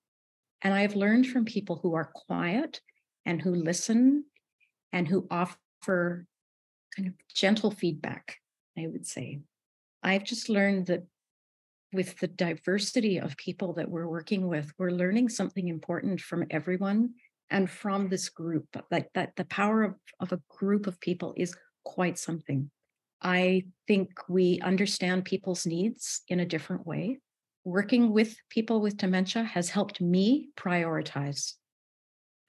And 0.62 0.74
I 0.74 0.82
have 0.82 0.96
learned 0.96 1.28
from 1.28 1.46
people 1.46 1.80
who 1.82 1.96
are 1.96 2.12
quiet 2.16 2.80
and 3.26 3.42
who 3.42 3.54
listen 3.54 4.26
and 4.94 5.08
who 5.08 5.28
offer 5.30 6.26
kind 6.96 7.08
of 7.10 7.14
gentle 7.34 7.72
feedback, 7.72 8.38
I 8.78 8.88
would 8.88 9.06
say. 9.06 9.42
I've 10.02 10.24
just 10.24 10.50
learned 10.50 10.86
that 10.88 11.04
with 11.96 12.20
the 12.20 12.28
diversity 12.28 13.18
of 13.18 13.38
people 13.38 13.74
that 13.74 13.90
we're 13.90 14.08
working 14.08 14.48
with, 14.48 14.72
we're 14.78 14.92
learning 14.92 15.30
something 15.30 15.68
important 15.68 16.22
from 16.22 16.46
everyone 16.52 17.14
and 17.50 17.70
from 17.70 18.10
this 18.10 18.30
group. 18.30 18.68
Like 18.92 19.10
that, 19.14 19.36
the 19.36 19.46
power 19.46 19.84
of, 19.84 19.96
of 20.20 20.32
a 20.34 20.42
group 20.50 20.88
of 20.88 21.00
people 21.00 21.34
is 21.38 21.56
quite 21.84 22.20
something. 22.20 22.70
I 23.22 23.64
think 23.88 24.12
we 24.28 24.60
understand 24.62 25.26
people's 25.26 25.66
needs 25.66 26.22
in 26.28 26.42
a 26.42 26.46
different 26.46 26.86
way. 26.86 27.20
Working 27.64 28.12
with 28.12 28.36
people 28.50 28.82
with 28.82 28.98
dementia 28.98 29.44
has 29.44 29.70
helped 29.70 30.02
me 30.02 30.50
prioritize 30.56 31.54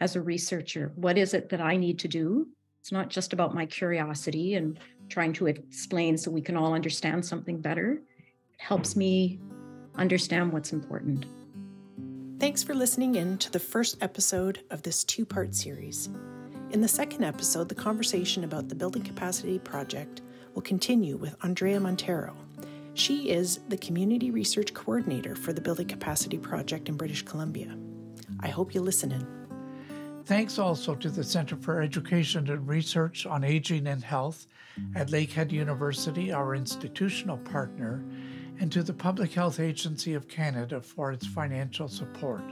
as 0.01 0.17
a 0.17 0.21
researcher. 0.21 0.93
What 0.95 1.17
is 1.17 1.33
it 1.33 1.49
that 1.51 1.61
I 1.61 1.77
need 1.77 2.01
to 2.01 2.09
do? 2.09 2.49
It's 2.81 2.93
not 2.93 3.09
just 3.09 3.33
about 3.33 3.55
my 3.55 3.67
curiosity 3.67 4.55
and 4.55 4.79
trying 5.09 5.33
to 5.35 5.47
explain 5.47 6.19
so 6.19 6.31
we 6.31 6.43
can 6.43 6.57
all 6.57 6.75
understand 6.75 7.25
something 7.25 7.61
better. 7.61 8.03
It 8.59 8.65
helps 8.65 8.97
me 8.97 9.39
understand 9.95 10.53
what's 10.53 10.73
important. 10.73 11.27
Thanks 12.39 12.63
for 12.63 12.75
listening 12.75 13.15
in 13.15 13.39
to 13.39 13.51
the 13.51 13.59
first 13.59 13.99
episode 14.03 14.61
of 14.71 14.83
this 14.83 15.05
two 15.05 15.25
part 15.25 15.55
series. 15.55 16.09
In 16.71 16.81
the 16.81 16.89
second 16.89 17.25
episode, 17.25 17.69
the 17.69 17.75
conversation 17.75 18.45
about 18.45 18.69
the 18.69 18.75
Building 18.75 19.03
Capacity 19.03 19.59
Project 19.59 20.23
will 20.55 20.63
continue 20.63 21.17
with 21.17 21.37
Andrea 21.45 21.79
Montero. 21.79 22.35
She 22.95 23.31
is 23.31 23.61
the 23.69 23.77
Community 23.77 24.31
Research 24.31 24.75
Coordinator 24.75 25.37
for 25.37 25.53
the 25.53 25.61
Building 25.61 25.87
Capacity 25.87 26.39
Project 26.39 26.89
in 26.89 26.97
British 26.97 27.23
Columbia. 27.23 27.77
I 28.41 28.49
hope 28.49 28.75
you 28.75 28.81
listen 28.81 29.13
in. 29.13 29.27
Thanks 30.25 30.59
also 30.59 30.95
to 30.97 31.09
the 31.09 31.23
Center 31.23 31.57
for 31.57 31.81
Education 31.81 32.51
and 32.51 32.67
Research 32.67 33.27
on 33.27 33.45
Aging 33.45 33.87
and 33.87 34.03
Health 34.03 34.47
at 34.95 35.09
Lakehead 35.09 35.53
University, 35.53 36.33
our 36.33 36.55
institutional 36.55 37.39
partner, 37.39 38.05
and 38.61 38.71
to 38.73 38.83
the 38.83 38.93
Public 38.93 39.33
Health 39.33 39.61
Agency 39.61 40.15
of 40.15 40.29
Canada 40.29 40.81
for 40.81 41.13
its 41.13 41.27
financial 41.27 41.89
support. 41.89 42.43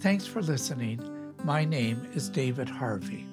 Thanks 0.00 0.26
for 0.26 0.40
listening. 0.40 1.00
My 1.42 1.64
name 1.64 2.06
is 2.14 2.28
David 2.28 2.68
Harvey. 2.68 3.27